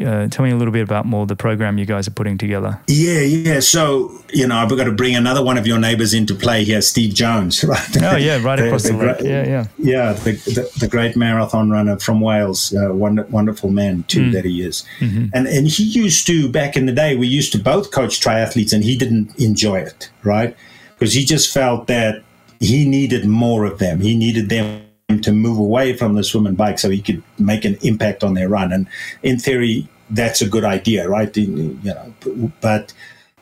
[0.00, 2.80] Uh, tell me a little bit about more the program you guys are putting together.
[2.88, 3.60] Yeah, yeah.
[3.60, 6.82] So you know, I've got to bring another one of your neighbors into play here,
[6.82, 8.02] Steve Jones, right?
[8.02, 10.12] Oh yeah, right the, across the, the yeah, yeah, yeah.
[10.12, 14.32] The, the, the, great marathon runner from Wales, uh, wonder, wonderful man too mm.
[14.32, 14.84] that he is.
[14.98, 15.26] Mm-hmm.
[15.32, 18.72] And and he used to back in the day, we used to both coach triathletes,
[18.72, 20.56] and he didn't enjoy it, right?
[20.94, 22.22] Because he just felt that
[22.60, 24.00] he needed more of them.
[24.00, 27.64] He needed them to move away from the swim and bike so he could make
[27.64, 28.72] an impact on their run.
[28.72, 28.86] And
[29.22, 31.34] in theory, that's a good idea, right?
[31.36, 32.14] You know,
[32.60, 32.92] but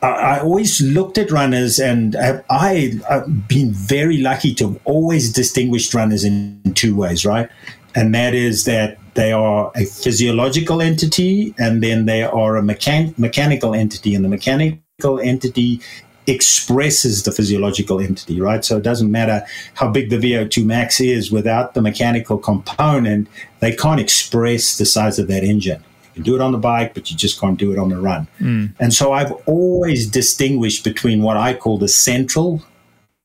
[0.01, 2.17] I always looked at runners, and
[2.49, 7.49] I, have been very lucky to always distinguished runners in two ways, right?
[7.95, 13.17] And that is that they are a physiological entity, and then they are a mechan-
[13.17, 15.79] mechanical entity, and the mechanical entity
[16.27, 18.63] expresses the physiological entity, right?
[18.63, 23.27] So it doesn't matter how big the VO2 max is without the mechanical component,
[23.59, 25.83] they can't express the size of that engine.
[26.13, 27.99] You can do it on the bike, but you just can't do it on the
[27.99, 28.27] run.
[28.39, 28.73] Mm.
[28.79, 32.61] And so I've always distinguished between what I call the central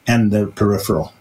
[0.06, 1.12] and the peripheral.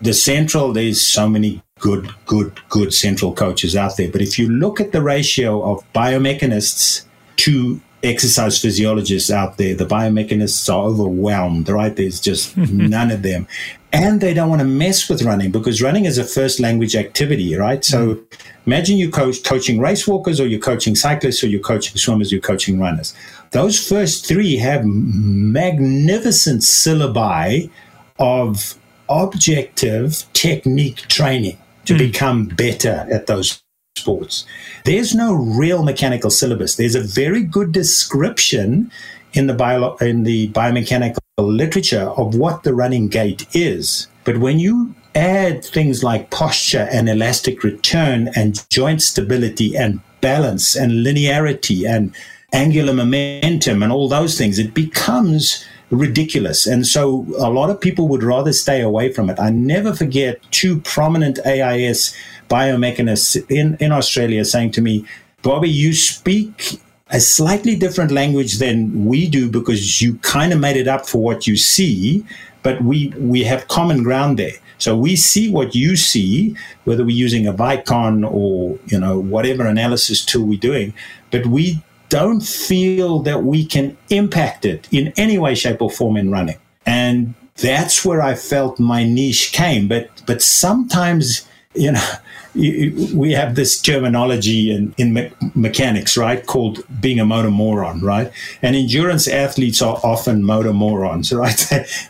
[0.00, 4.10] The central, there's so many good, good, good central coaches out there.
[4.10, 7.04] But if you look at the ratio of biomechanists
[7.36, 11.94] to exercise physiologists out there, the biomechanists are overwhelmed, right?
[11.94, 13.46] There's just none of them.
[13.92, 17.54] And they don't want to mess with running because running is a first language activity,
[17.54, 17.84] right?
[17.84, 18.40] So mm.
[18.66, 22.40] imagine you coach coaching race walkers or you're coaching cyclists or you're coaching swimmers, you're
[22.40, 23.14] coaching runners.
[23.52, 27.70] Those first three have magnificent syllabi
[28.18, 28.74] of
[29.08, 31.98] objective technique training to mm.
[31.98, 33.63] become better at those
[34.04, 34.44] sports.
[34.84, 36.76] There's no real mechanical syllabus.
[36.76, 38.90] There's a very good description
[39.34, 44.08] in the bio, in the biomechanical literature of what the running gait is.
[44.24, 50.74] But when you add things like posture and elastic return and joint stability and balance
[50.74, 52.14] and linearity and
[52.52, 56.66] angular momentum and all those things, it becomes ridiculous.
[56.66, 59.38] And so a lot of people would rather stay away from it.
[59.38, 62.16] I never forget two prominent AIS
[62.48, 65.06] biomechanists in, in Australia saying to me,
[65.42, 66.80] Bobby, you speak
[67.10, 71.22] a slightly different language than we do because you kind of made it up for
[71.22, 72.24] what you see,
[72.62, 74.54] but we, we have common ground there.
[74.78, 79.66] So we see what you see, whether we're using a Vicon or, you know, whatever
[79.66, 80.94] analysis tool we're doing,
[81.30, 86.16] but we don't feel that we can impact it in any way, shape, or form
[86.16, 86.58] in running.
[86.86, 89.88] And that's where I felt my niche came.
[89.88, 92.10] But but sometimes, you know,
[92.54, 98.30] we have this terminology in, in me- mechanics, right, called being a motor moron, right?
[98.62, 101.66] And endurance athletes are often motor morons, right?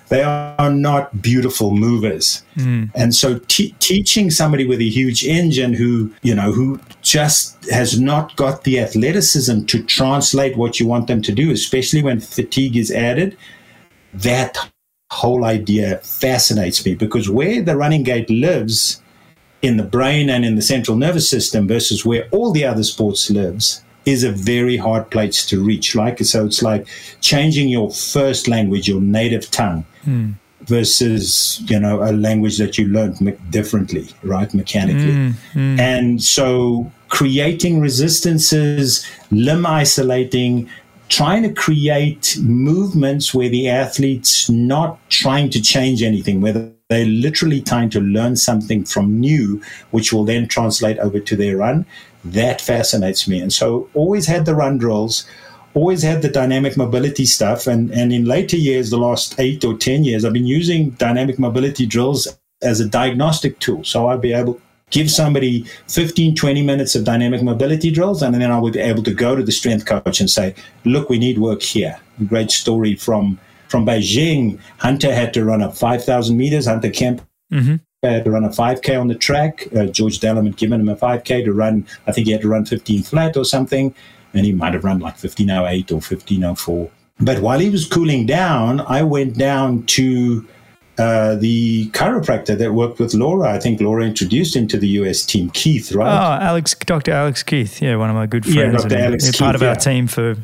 [0.09, 2.42] they are not beautiful movers.
[2.57, 2.90] Mm.
[2.95, 7.99] And so t- teaching somebody with a huge engine who, you know, who just has
[7.99, 12.76] not got the athleticism to translate what you want them to do, especially when fatigue
[12.76, 13.36] is added,
[14.12, 14.59] that
[15.11, 19.01] whole idea fascinates me because where the running gait lives
[19.64, 23.30] in the brain and in the central nervous system versus where all the other sports
[23.30, 25.94] lives is a very hard place to reach.
[25.94, 26.86] Like so, it's like
[27.22, 30.34] changing your first language, your native tongue, mm.
[30.64, 35.12] versus you know a language that you learned me- differently, right, mechanically.
[35.12, 35.78] Mm, mm.
[35.80, 40.68] And so, creating resistances, limb isolating,
[41.08, 47.62] trying to create movements where the athlete's not trying to change anything, whether they're literally
[47.62, 51.87] trying to learn something from new, which will then translate over to their run.
[52.24, 53.41] That fascinates me.
[53.41, 55.26] And so always had the run drills,
[55.72, 57.66] always had the dynamic mobility stuff.
[57.66, 61.39] And, and in later years, the last eight or 10 years, I've been using dynamic
[61.39, 62.28] mobility drills
[62.62, 63.85] as a diagnostic tool.
[63.85, 64.61] So I'll be able
[64.91, 69.03] give somebody 15, 20 minutes of dynamic mobility drills, and then I would be able
[69.03, 70.55] to go to the strength coach and say,
[70.85, 71.99] look, we need work here.
[72.28, 76.66] Great story from from Beijing, Hunter had to run up 5,000 meters.
[76.66, 77.76] Hunter Kemp mm-hmm.
[78.02, 79.66] had to run a 5K on the track.
[79.74, 81.86] Uh, George Dallam had given him a 5K to run.
[82.06, 83.94] I think he had to run 15 flat or something.
[84.32, 86.90] And he might have run like 1508 or 1504.
[87.20, 90.46] But while he was cooling down, I went down to
[90.98, 93.52] uh, the chiropractor that worked with Laura.
[93.52, 96.08] I think Laura introduced him to the US team, Keith, right?
[96.08, 97.12] Oh, Alex, Dr.
[97.12, 97.80] Alex Keith.
[97.82, 98.56] Yeah, one of my good friends.
[98.56, 98.98] Yeah, Dr.
[98.98, 99.68] Alex Keith, part of yeah.
[99.68, 100.36] our team for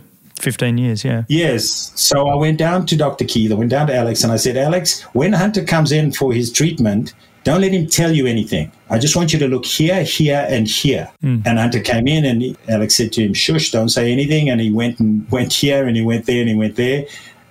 [0.43, 1.24] 15 years, yeah.
[1.28, 1.93] Yes.
[1.95, 3.24] So I went down to Dr.
[3.24, 6.32] Keith, I went down to Alex, and I said, Alex, when Hunter comes in for
[6.32, 8.70] his treatment, don't let him tell you anything.
[8.91, 11.11] I just want you to look here, here, and here.
[11.22, 11.47] Mm.
[11.47, 14.61] And Hunter came in, and he, Alex said to him, "Shush, don't say anything." And
[14.61, 17.07] he went and went here, and he went there, and he went there.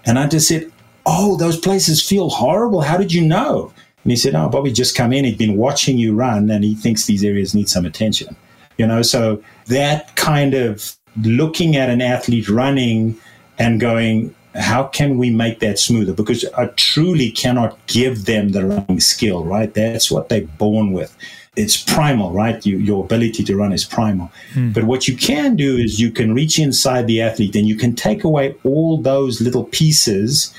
[0.05, 0.71] And Hunter said,
[1.05, 2.81] "Oh, those places feel horrible.
[2.81, 3.73] How did you know?"
[4.03, 5.25] And he said, "Oh, Bobby just come in.
[5.25, 8.35] He'd been watching you run, and he thinks these areas need some attention."
[8.77, 13.17] You know, so that kind of looking at an athlete running
[13.57, 16.13] and going, how can we make that smoother?
[16.13, 19.73] Because I truly cannot give them the running skill, right?
[19.73, 21.15] That's what they're born with.
[21.55, 22.65] It's primal, right?
[22.65, 24.31] You, your ability to run is primal.
[24.53, 24.71] Hmm.
[24.71, 27.95] But what you can do is you can reach inside the athlete and you can
[27.95, 30.53] take away all those little pieces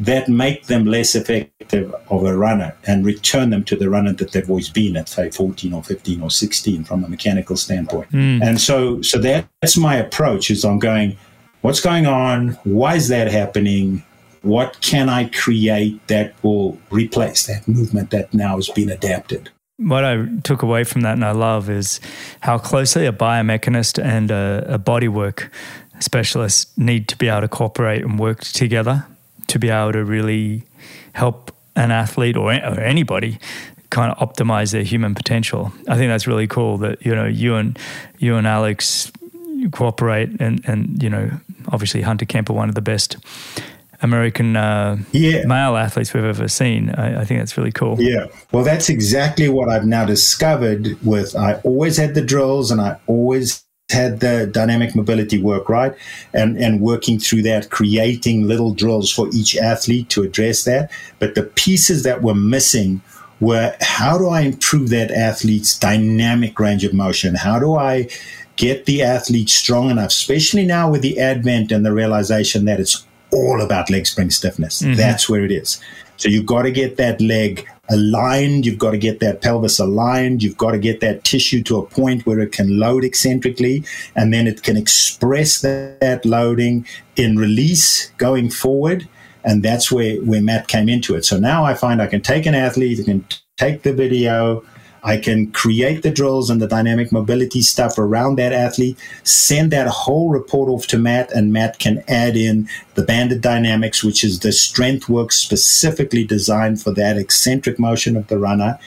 [0.00, 4.32] that make them less effective of a runner and return them to the runner that
[4.32, 8.10] they've always been at, say, 14 or 15 or 16 from a mechanical standpoint.
[8.10, 8.42] Mm.
[8.42, 11.18] And so, so that, that's my approach is I'm going,
[11.60, 12.58] what's going on?
[12.64, 14.02] Why is that happening?
[14.40, 19.50] What can I create that will replace that movement that now has been adapted?
[19.76, 22.00] What I took away from that and I love is
[22.40, 25.50] how closely a biomechanist and a, a bodywork
[26.00, 29.06] specialist need to be able to cooperate and work together
[29.50, 30.64] to be able to really
[31.12, 33.38] help an athlete or, or anybody
[33.90, 35.72] kind of optimize their human potential.
[35.88, 37.78] I think that's really cool that you know you and
[38.18, 39.12] you and Alex
[39.72, 41.30] cooperate and and you know
[41.68, 43.16] obviously Hunter Kemper one of the best
[44.02, 45.44] American uh, yeah.
[45.44, 46.90] male athletes we've ever seen.
[46.90, 48.00] I, I, think that's really cool.
[48.00, 50.96] Yeah, well, that's exactly what I've now discovered.
[51.04, 55.94] With I always had the drills, and I always had the dynamic mobility work right?
[56.32, 60.90] And and working through that creating little drills for each athlete to address that.
[61.18, 63.02] But the pieces that were missing
[63.40, 67.34] were how do i improve that athlete's dynamic range of motion?
[67.34, 68.08] How do i
[68.56, 73.06] get the athlete strong enough especially now with the advent and the realization that it's
[73.32, 74.82] all about leg spring stiffness?
[74.82, 74.94] Mm-hmm.
[74.94, 75.80] that's where it is.
[76.16, 78.64] So you've got to get that leg aligned.
[78.64, 80.42] You've got to get that pelvis aligned.
[80.42, 83.84] You've got to get that tissue to a point where it can load eccentrically
[84.14, 86.86] and then it can express that, that loading
[87.16, 89.08] in release going forward.
[89.44, 91.24] And that's where, where Matt came into it.
[91.24, 93.24] So now I find I can take an athlete, I can
[93.56, 94.64] take the video,
[95.02, 99.88] I can create the drills and the dynamic mobility stuff around that athlete, send that
[99.88, 104.40] whole report off to Matt, and Matt can add in the banded dynamics, which is
[104.40, 108.78] the strength work specifically designed for that eccentric motion of the runner.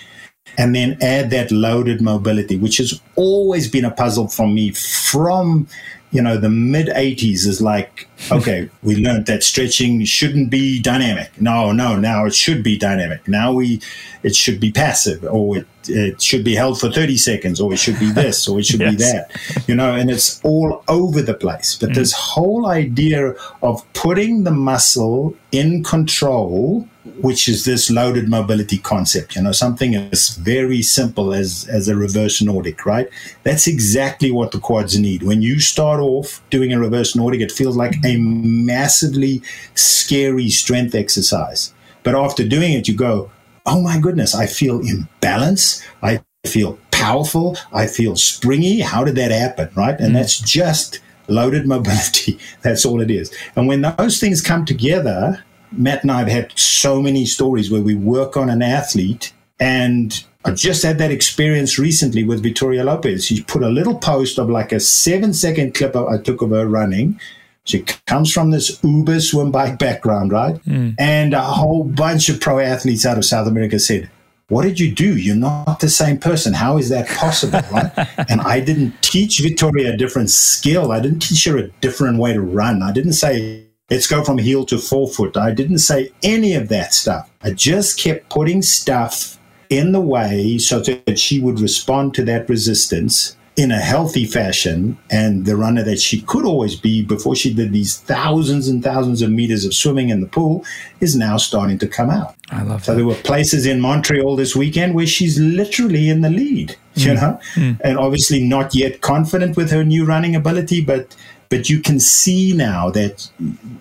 [0.56, 5.68] And then add that loaded mobility, which has always been a puzzle for me from
[6.14, 11.40] you know, the mid 80s is like, okay, we learned that stretching shouldn't be dynamic.
[11.42, 13.28] No, no, now it should be dynamic.
[13.28, 13.82] Now we,
[14.22, 17.78] it should be passive or it, it should be held for 30 seconds or it
[17.78, 18.92] should be this or it should yes.
[18.92, 21.76] be that, you know, and it's all over the place.
[21.76, 21.96] But mm.
[21.96, 29.36] this whole idea of putting the muscle in control which is this loaded mobility concept.
[29.36, 33.10] You know, something as very simple as as a reverse Nordic, right?
[33.44, 35.24] That's exactly what the quads need.
[35.24, 39.42] When you start off doing a reverse Nordic, it feels like a massively
[39.76, 41.74] scary strength exercise.
[42.04, 43.32] But after doing it, you go,
[43.66, 45.84] "Oh my goodness, I feel in balance.
[46.02, 47.58] I feel powerful.
[47.72, 48.82] I feel springy.
[48.82, 50.00] How did that happen?" Right?
[50.00, 50.14] And mm.
[50.14, 52.40] that's just loaded mobility.
[52.62, 53.34] That's all it is.
[53.56, 57.82] And when those things come together, Matt and I have had so many stories where
[57.82, 63.24] we work on an athlete and I just had that experience recently with Vittoria Lopes.
[63.24, 66.68] She put a little post of like a seven second clip I took of her
[66.68, 67.20] running.
[67.66, 70.56] She comes from this Uber swim bike background, right?
[70.66, 70.96] Mm.
[71.00, 74.10] And a whole bunch of pro athletes out of South America said,
[74.50, 75.18] What did you do?
[75.18, 76.54] You're not the same person.
[76.54, 77.92] How is that possible, right?
[78.30, 80.92] and I didn't teach Vittoria a different skill.
[80.92, 82.84] I didn't teach her a different way to run.
[82.84, 85.38] I didn't say, let's go from heel to forefoot.
[85.38, 87.32] I didn't say any of that stuff.
[87.42, 89.40] I just kept putting stuff
[89.70, 94.98] in the way so that she would respond to that resistance in a healthy fashion
[95.12, 99.22] and the runner that she could always be before she did these thousands and thousands
[99.22, 100.66] of meters of swimming in the pool
[101.02, 102.34] is now starting to come out.
[102.50, 102.98] I love so that.
[102.98, 107.06] there were places in Montreal this weekend where she's literally in the lead, mm.
[107.06, 107.80] you know, mm.
[107.84, 111.16] and obviously not yet confident with her new running ability, but
[111.54, 113.30] but you can see now that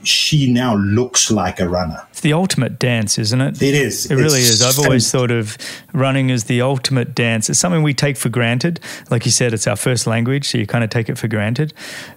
[0.03, 2.07] she now looks like a runner.
[2.11, 3.63] It's the ultimate dance, isn't it?
[3.63, 4.11] It is.
[4.11, 4.61] It really is.
[4.61, 5.57] I've always thought of
[5.95, 7.49] running as the ultimate dance.
[7.49, 8.79] It's something we take for granted.
[9.11, 11.73] Like you said, it's our first language, so you kind of take it for granted.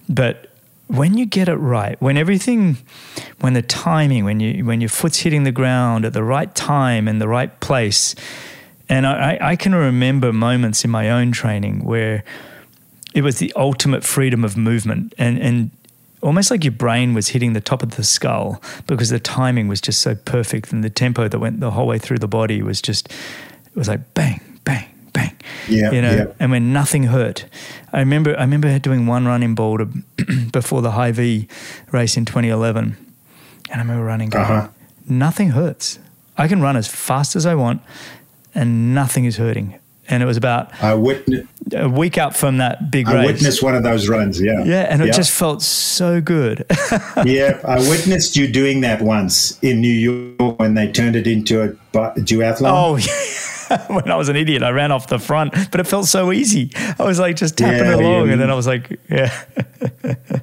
[0.10, 0.50] But
[0.88, 2.76] when you get it right, when everything,
[3.40, 7.08] when the timing, when you when your foot's hitting the ground at the right time
[7.08, 8.14] and the right place,
[8.90, 12.26] and I, I can remember moments in my own training where
[13.16, 15.16] it was the ultimate freedom of movement.
[15.18, 15.72] And and
[16.22, 19.80] almost like your brain was hitting the top of the skull because the timing was
[19.80, 22.82] just so perfect and the tempo that went the whole way through the body was
[22.82, 25.36] just it was like bang bang bang
[25.70, 26.26] yeah you know yeah.
[26.40, 27.46] and when nothing hurt.
[27.94, 29.88] I remember i remember doing one run in boulder
[30.52, 31.48] before the Hy-Vee
[31.92, 32.98] race in 2011
[33.70, 34.68] and i remember running going, uh-huh.
[35.08, 36.00] nothing hurts.
[36.38, 37.82] I can run as fast as i want
[38.56, 42.92] and nothing is hurting and it was about I witnessed a week out from that
[42.92, 43.24] big I race.
[43.24, 44.40] I witnessed one of those runs.
[44.42, 45.12] Yeah, yeah, and it Yeah.
[45.14, 46.66] just felt so good.
[47.26, 49.88] yeah, I witnessed you doing that once in New
[50.38, 52.70] York when they turned it into a duathlon.
[52.72, 52.98] oh,
[53.70, 53.82] yeah.
[53.88, 56.70] when I was an idiot, I ran off the front, but it felt so easy.
[57.00, 58.34] I was like just tapping Yeah, along, yeah.
[58.34, 59.34] and then I was like, yeah.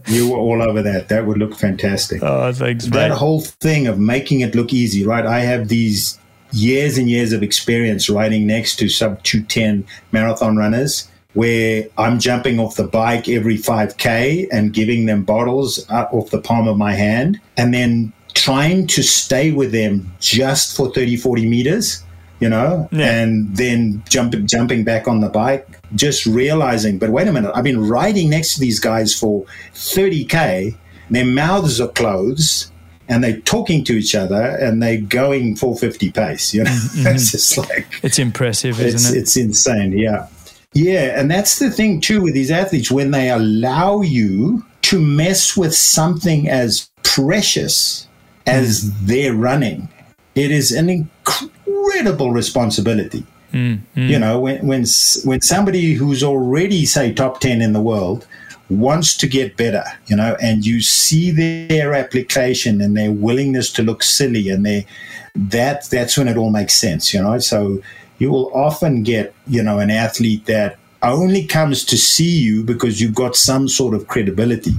[0.08, 1.08] You were all over that.
[1.08, 2.20] That would look fantastic.
[2.22, 3.16] Oh, thanks, that mate.
[3.16, 5.24] whole thing of making it look easy, right?
[5.24, 6.18] I have these
[6.52, 12.58] years and years of experience riding next to sub 210 marathon runners where I'm jumping
[12.60, 16.92] off the bike every 5K and giving them bottles up off the palm of my
[16.92, 22.02] hand and then trying to stay with them just for 30, 40 meters.
[22.40, 23.20] You know, Yeah.
[23.22, 27.62] and then jumping jumping back on the bike, just realizing, but wait a minute, I've
[27.62, 29.44] been riding next to these guys for
[29.76, 30.74] 30k,
[31.08, 32.71] their mouths are closed,
[33.12, 36.54] and they're talking to each other and they're going 450 pace.
[36.54, 39.20] You know, it's just like It's impressive, it's isn't it?
[39.20, 39.92] it's insane.
[39.96, 40.26] Yeah,
[40.72, 45.56] yeah, and that's the thing too with these athletes when they allow you to mess
[45.56, 48.06] with something as precious
[48.46, 49.06] as Hmm.
[49.06, 49.88] their running.
[50.34, 53.24] It is an incredible responsibility.
[53.52, 54.86] Hmm, You know, when when
[55.24, 58.26] when somebody who's already say top ten in the world
[58.72, 63.82] wants to get better, you know, and you see their application and their willingness to
[63.82, 64.86] look silly, and they
[65.34, 67.38] that that's when it all makes sense, you know.
[67.38, 67.82] So
[68.18, 73.00] you will often get, you know, an athlete that only comes to see you because
[73.00, 74.74] you've got some sort of credibility.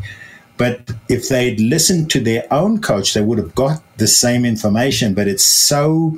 [0.57, 5.13] But if they'd listened to their own coach, they would have got the same information.
[5.13, 6.17] But it's so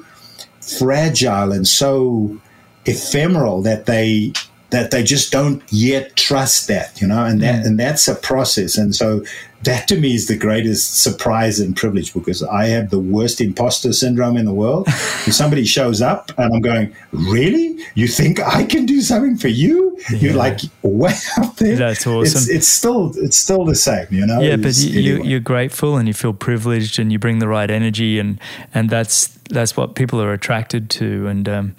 [0.59, 2.39] fragile and so
[2.85, 4.33] ephemeral that they
[4.71, 8.77] that they just don't yet trust that, you know, and that and that's a process.
[8.77, 9.23] And so
[9.63, 13.93] that to me is the greatest surprise and privilege because I have the worst imposter
[13.93, 14.87] syndrome in the world.
[14.87, 17.77] if somebody shows up and I'm going, Really?
[17.93, 19.97] You think I can do something for you?
[20.09, 21.77] You're like way up there.
[21.77, 22.55] That's It's, awesome.
[22.55, 24.41] it's still it's still the same, you know.
[24.41, 25.27] yeah, but It's- you, you, anyway.
[25.29, 28.39] you're grateful and you feel privileged and you bring the right energy and
[28.73, 31.27] and that's that's what people are attracted to.
[31.27, 31.75] And um,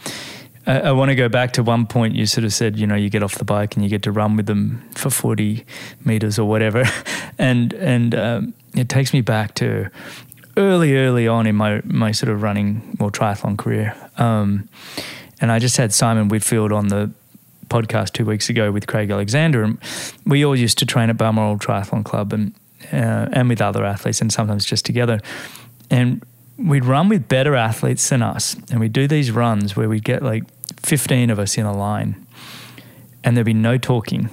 [0.66, 2.94] I, I want to go back to one point you sort of said, you know,
[2.94, 5.64] you get off the bike and you get to run with them for 40
[6.04, 6.84] meters or whatever,
[7.38, 9.90] and and um, it takes me back to
[10.56, 13.94] early, early on in my my sort of running or triathlon career.
[14.18, 14.68] Um,
[15.40, 17.10] and I just had Simon Whitfield on the
[17.68, 19.78] podcast two weeks ago with Craig Alexander, and
[20.24, 22.54] we all used to train at Balmoral Triathlon Club and
[22.92, 25.20] uh, and with other athletes, and sometimes just together.
[25.90, 26.24] And
[26.58, 30.22] we'd run with better athletes than us, and we'd do these runs where we'd get
[30.22, 30.44] like
[30.76, 32.26] fifteen of us in a line,
[33.24, 34.30] and there'd be no talking,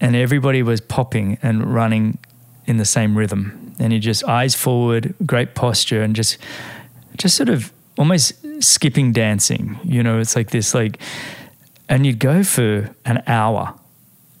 [0.00, 2.18] and everybody was popping and running
[2.66, 6.38] in the same rhythm, and you just eyes forward, great posture, and just
[7.16, 9.78] just sort of almost skipping dancing.
[9.84, 10.98] You know, it's like this like
[11.88, 13.74] and you'd go for an hour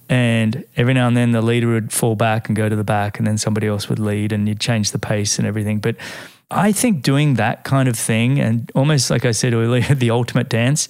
[0.08, 3.18] and every now and then the leader would fall back and go to the back
[3.18, 5.94] and then somebody else would lead and you'd change the pace and everything but
[6.52, 10.48] i think doing that kind of thing and almost like i said earlier the ultimate
[10.48, 10.88] dance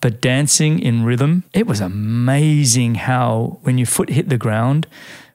[0.00, 4.86] but dancing in rhythm it was amazing how when your foot hit the ground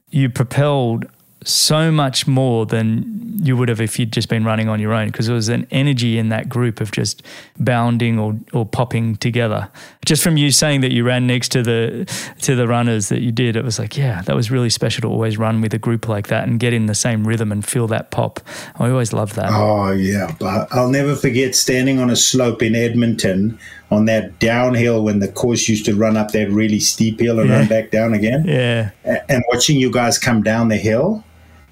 [0.10, 1.06] you propelled
[1.50, 5.08] so much more than you would have if you'd just been running on your own
[5.08, 7.24] because there was an energy in that group of just
[7.58, 9.70] bounding or, or popping together.
[10.06, 12.06] Just from you saying that you ran next to the
[12.42, 15.08] to the runners that you did, it was like, yeah, that was really special to
[15.08, 17.88] always run with a group like that and get in the same rhythm and feel
[17.88, 18.42] that pop.
[18.76, 19.50] I always love that.
[19.52, 23.58] Oh yeah, but I'll never forget standing on a slope in Edmonton
[23.90, 27.50] on that downhill when the course used to run up that really steep hill and
[27.50, 27.60] Yeah.
[27.60, 28.90] run back down again, Yeah.
[29.30, 31.24] and watching you guys come down the hill.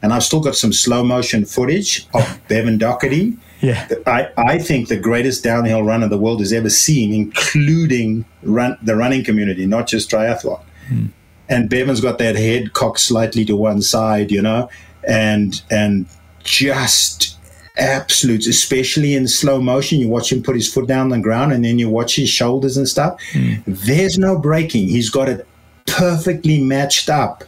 [0.01, 3.37] And I've still got some slow motion footage of Bevan Docherty.
[3.61, 3.87] Yeah.
[4.05, 8.95] I, I think the greatest downhill runner the world has ever seen, including run, the
[8.95, 10.61] running community, not just triathlon.
[10.87, 11.05] Hmm.
[11.49, 14.69] And Bevan's got that head cocked slightly to one side, you know,
[15.07, 16.05] and and
[16.43, 17.37] just
[17.77, 19.99] absolutes, especially in slow motion.
[19.99, 22.29] You watch him put his foot down on the ground, and then you watch his
[22.29, 23.21] shoulders and stuff.
[23.31, 23.55] Hmm.
[23.65, 24.89] There's no braking.
[24.89, 25.47] He's got it
[25.85, 27.43] perfectly matched up,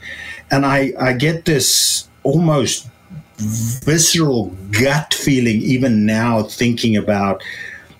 [0.49, 2.87] and I I get this almost
[3.37, 7.41] visceral gut feeling even now thinking about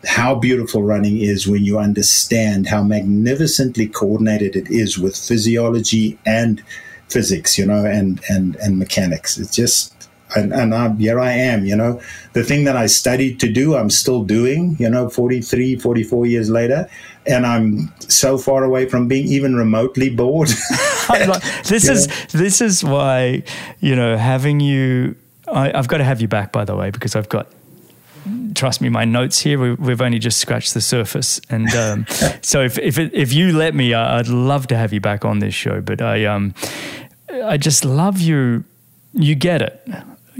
[0.05, 6.63] how beautiful running is when you understand how magnificently coordinated it is with physiology and
[7.09, 9.37] physics you know and and and mechanics.
[9.37, 9.98] It's just
[10.35, 12.01] and, and I'm, here I am, you know,
[12.33, 16.49] the thing that I studied to do, I'm still doing, you know, 43, 44 years
[16.49, 16.89] later.
[17.25, 20.49] And I'm so far away from being even remotely bored.
[21.09, 23.41] Like, this is this is why
[23.79, 25.15] you know having you.
[25.47, 27.47] I, I've got to have you back, by the way, because I've got
[28.53, 31.41] trust me, my notes here, we, have only just scratched the surface.
[31.49, 32.05] And um,
[32.41, 35.55] so if, if, if you let me, I'd love to have you back on this
[35.55, 35.81] show.
[35.81, 36.53] But I, um,
[37.43, 38.65] I just love you.
[39.13, 39.83] You get it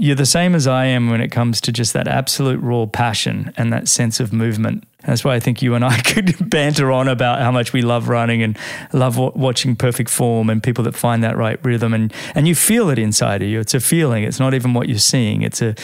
[0.00, 3.52] you're the same as I am when it comes to just that absolute raw passion
[3.58, 4.84] and that sense of movement.
[5.04, 8.08] That's why I think you and I could banter on about how much we love
[8.08, 8.58] running and
[8.94, 12.54] love w- watching perfect form and people that find that right rhythm and and you
[12.54, 13.60] feel it inside of you.
[13.60, 14.24] It's a feeling.
[14.24, 15.42] It's not even what you're seeing.
[15.42, 15.74] It's a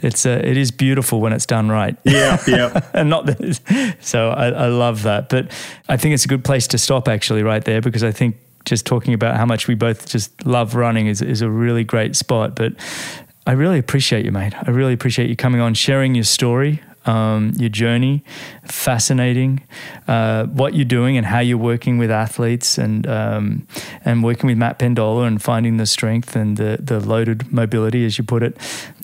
[0.00, 1.96] it's a it is beautiful when it's done right.
[2.04, 2.80] Yeah, yeah.
[2.94, 3.96] and not that.
[4.00, 5.30] So I, I love that.
[5.30, 5.50] But
[5.88, 8.86] I think it's a good place to stop actually right there because I think just
[8.86, 12.54] talking about how much we both just love running is, is a really great spot.
[12.54, 12.74] But
[13.46, 14.54] I really appreciate you, mate.
[14.56, 18.22] I really appreciate you coming on, sharing your story um, your journey,
[18.64, 19.62] fascinating,
[20.06, 23.66] uh, what you're doing and how you're working with athletes and um,
[24.04, 28.18] and working with Matt Pendola and finding the strength and the the loaded mobility, as
[28.18, 28.56] you put it.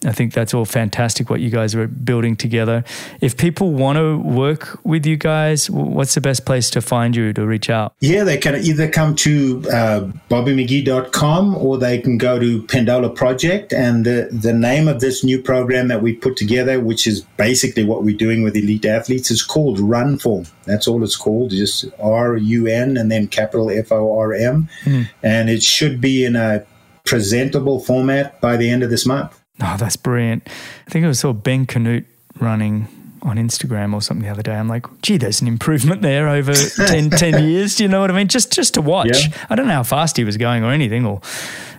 [0.04, 2.84] I think that's all fantastic what you guys are building together.
[3.20, 7.32] If people want to work with you guys, what's the best place to find you
[7.32, 7.94] to reach out?
[8.00, 13.72] Yeah, they can either come to uh, bobbymcgee.com or they can go to Pendola Project.
[13.72, 17.84] And the, the name of this new program that we put together, which is basically
[17.84, 20.50] what we're doing with elite athletes is called RunForm.
[20.64, 24.68] That's all it's called, just R U N and then capital F O R M.
[24.84, 25.08] Mm.
[25.22, 26.64] And it should be in a
[27.04, 29.40] presentable format by the end of this month.
[29.60, 30.48] Oh, that's brilliant.
[30.86, 32.04] I think I saw Ben Kanute
[32.40, 32.88] running
[33.22, 34.54] on Instagram or something the other day.
[34.54, 36.54] I'm like, gee, there's an improvement there over
[36.86, 37.76] 10, 10 years.
[37.76, 38.28] Do you know what I mean?
[38.28, 39.26] Just just to watch.
[39.26, 39.46] Yeah.
[39.50, 41.20] I don't know how fast he was going or anything, or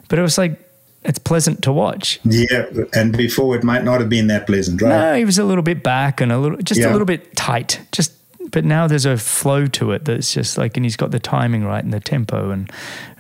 [0.08, 0.60] but it was like
[1.04, 2.20] it's pleasant to watch.
[2.26, 4.90] Yeah, and before it might not have been that pleasant, right?
[4.90, 6.90] No, he was a little bit back and a little, just yeah.
[6.90, 7.80] a little bit tight.
[7.92, 8.14] Just,
[8.52, 11.64] but now there's a flow to it that's just like, and he's got the timing
[11.64, 12.72] right and the tempo and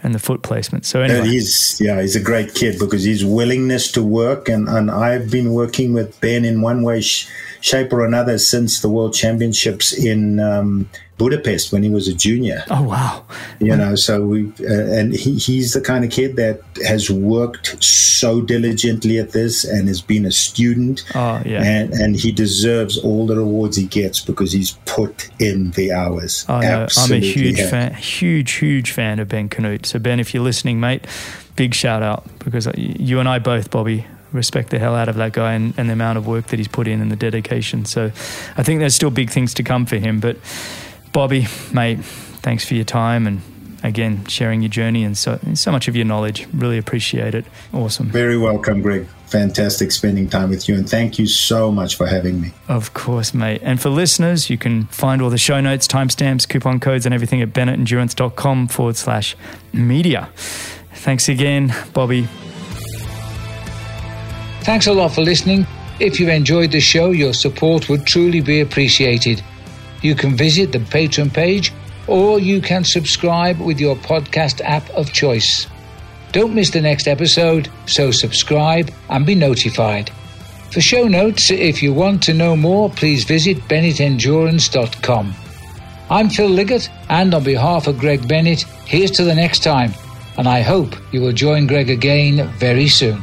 [0.03, 0.85] and the foot placement.
[0.85, 4.89] So anyway, he's yeah, he's a great kid because his willingness to work and and
[4.89, 7.29] I've been working with Ben in one way, sh-
[7.61, 10.39] shape or another since the World Championships in.
[10.39, 10.89] Um,
[11.19, 12.63] Budapest when he was a junior.
[12.71, 13.25] Oh wow!
[13.59, 17.83] You know, so we uh, and he, he's the kind of kid that has worked
[17.83, 21.03] so diligently at this and has been a student.
[21.13, 25.71] Oh yeah, and and he deserves all the rewards he gets because he's put in
[25.71, 26.45] the hours.
[26.47, 29.85] Oh, no, I'm a huge fan, huge huge fan of Ben Kanute.
[29.85, 31.05] So Ben, if you're listening, mate,
[31.57, 35.33] big shout out because you and I both, Bobby, respect the hell out of that
[35.33, 37.83] guy and, and, the amount of work that he's put in and the dedication.
[37.83, 38.05] So
[38.55, 40.19] I think there's still big things to come for him.
[40.19, 40.37] But
[41.11, 43.41] Bobby, mate, thanks for your time and
[43.83, 46.47] again sharing your journey and so so much of your knowledge.
[46.53, 47.45] Really appreciate it.
[47.73, 48.09] Awesome.
[48.09, 49.07] Very welcome, Greg.
[49.27, 52.51] Fantastic spending time with you, and thank you so much for having me.
[52.67, 53.61] Of course, mate.
[53.63, 57.41] And for listeners, you can find all the show notes, timestamps, coupon codes, and everything
[57.41, 59.35] at bennettendurance.com forward slash
[59.71, 60.29] media.
[60.93, 62.27] Thanks again, Bobby.
[64.63, 65.65] Thanks a lot for listening.
[65.99, 69.43] If you've enjoyed the show, your support would truly be appreciated.
[70.01, 71.73] You can visit the Patreon page
[72.07, 75.67] or you can subscribe with your podcast app of choice.
[76.31, 80.11] Don't miss the next episode, so subscribe and be notified.
[80.71, 85.33] For show notes, if you want to know more, please visit bennettendurance.com.
[86.11, 89.93] I'm Phil Liggett, and on behalf of Greg Bennett, here's to the next time,
[90.37, 93.21] and I hope you will join Greg again very soon.